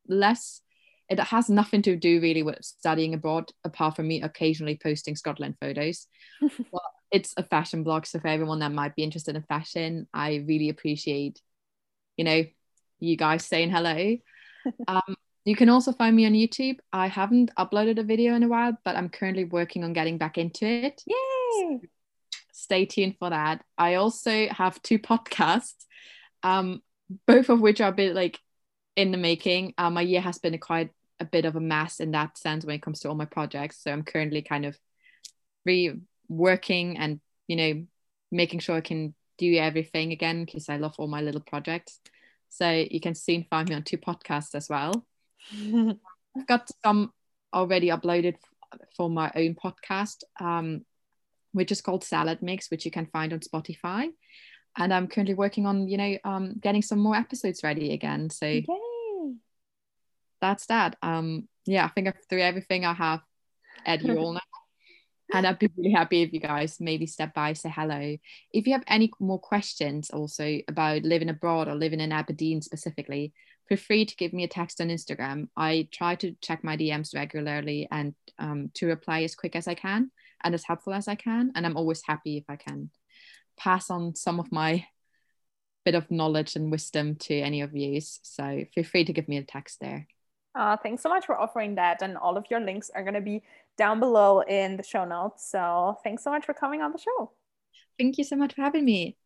[0.08, 0.62] less,
[1.08, 5.56] it has nothing to do really with studying abroad, apart from me occasionally posting Scotland
[5.60, 6.06] photos.
[6.40, 8.06] well, it's a fashion blog.
[8.06, 11.40] So for everyone that might be interested in fashion, I really appreciate,
[12.16, 12.44] you know,
[13.00, 14.16] you guys saying hello.
[14.88, 16.78] um, you can also find me on YouTube.
[16.92, 20.38] I haven't uploaded a video in a while, but I'm currently working on getting back
[20.38, 21.02] into it.
[21.06, 21.14] Yay!
[21.54, 21.80] So
[22.52, 23.62] stay tuned for that.
[23.76, 25.84] I also have two podcasts,
[26.42, 26.82] um,
[27.26, 28.40] both of which are a bit like
[28.96, 29.74] in the making.
[29.78, 30.90] Uh, my year has been a quite
[31.20, 33.82] a bit of a mess in that sense when it comes to all my projects.
[33.82, 34.78] So I'm currently kind of
[35.66, 37.86] reworking and you know
[38.30, 42.00] making sure I can do everything again because I love all my little projects.
[42.50, 45.04] So you can soon find me on two podcasts as well.
[45.52, 47.12] I've got some
[47.52, 48.36] already uploaded
[48.96, 50.84] for my own podcast, um,
[51.52, 54.08] which is called Salad Mix, which you can find on Spotify.
[54.76, 58.30] And I'm currently working on, you know, um, getting some more episodes ready again.
[58.30, 58.66] So Yay.
[60.44, 60.96] That's that.
[61.02, 63.20] Um, yeah, I think I've through everything I have
[63.86, 64.40] at you all now
[65.32, 68.16] and I'd be really happy if you guys maybe step by, say hello.
[68.52, 73.32] If you have any more questions also about living abroad or living in Aberdeen specifically,
[73.68, 75.48] feel free to give me a text on Instagram.
[75.56, 79.74] I try to check my DMs regularly and um, to reply as quick as I
[79.74, 80.10] can
[80.42, 81.52] and as helpful as I can.
[81.54, 82.90] And I'm always happy if I can
[83.56, 84.86] pass on some of my
[85.84, 88.00] bit of knowledge and wisdom to any of you.
[88.00, 90.06] So feel free to give me a text there.
[90.54, 92.02] Uh, thanks so much for offering that.
[92.02, 93.42] And all of your links are going to be
[93.76, 95.50] down below in the show notes.
[95.50, 97.32] So thanks so much for coming on the show.
[97.98, 99.16] Thank you so much for having me.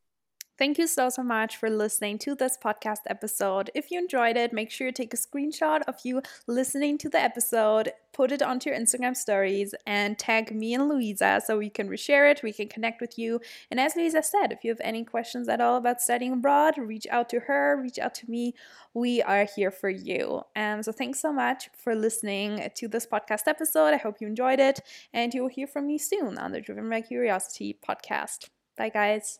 [0.59, 3.70] Thank you so, so much for listening to this podcast episode.
[3.76, 7.20] If you enjoyed it, make sure you take a screenshot of you listening to the
[7.20, 11.88] episode, put it onto your Instagram stories, and tag me and Louisa so we can
[11.88, 13.40] reshare it, we can connect with you.
[13.70, 17.06] And as Louisa said, if you have any questions at all about studying abroad, reach
[17.09, 18.52] out to her, reach out to me.
[18.94, 20.42] We are here for you.
[20.56, 23.94] And so thanks so much for listening to this podcast episode.
[23.94, 24.80] I hope you enjoyed it,
[25.12, 28.48] and you will hear from me soon on the Driven by Curiosity podcast.
[28.76, 29.38] Bye, guys.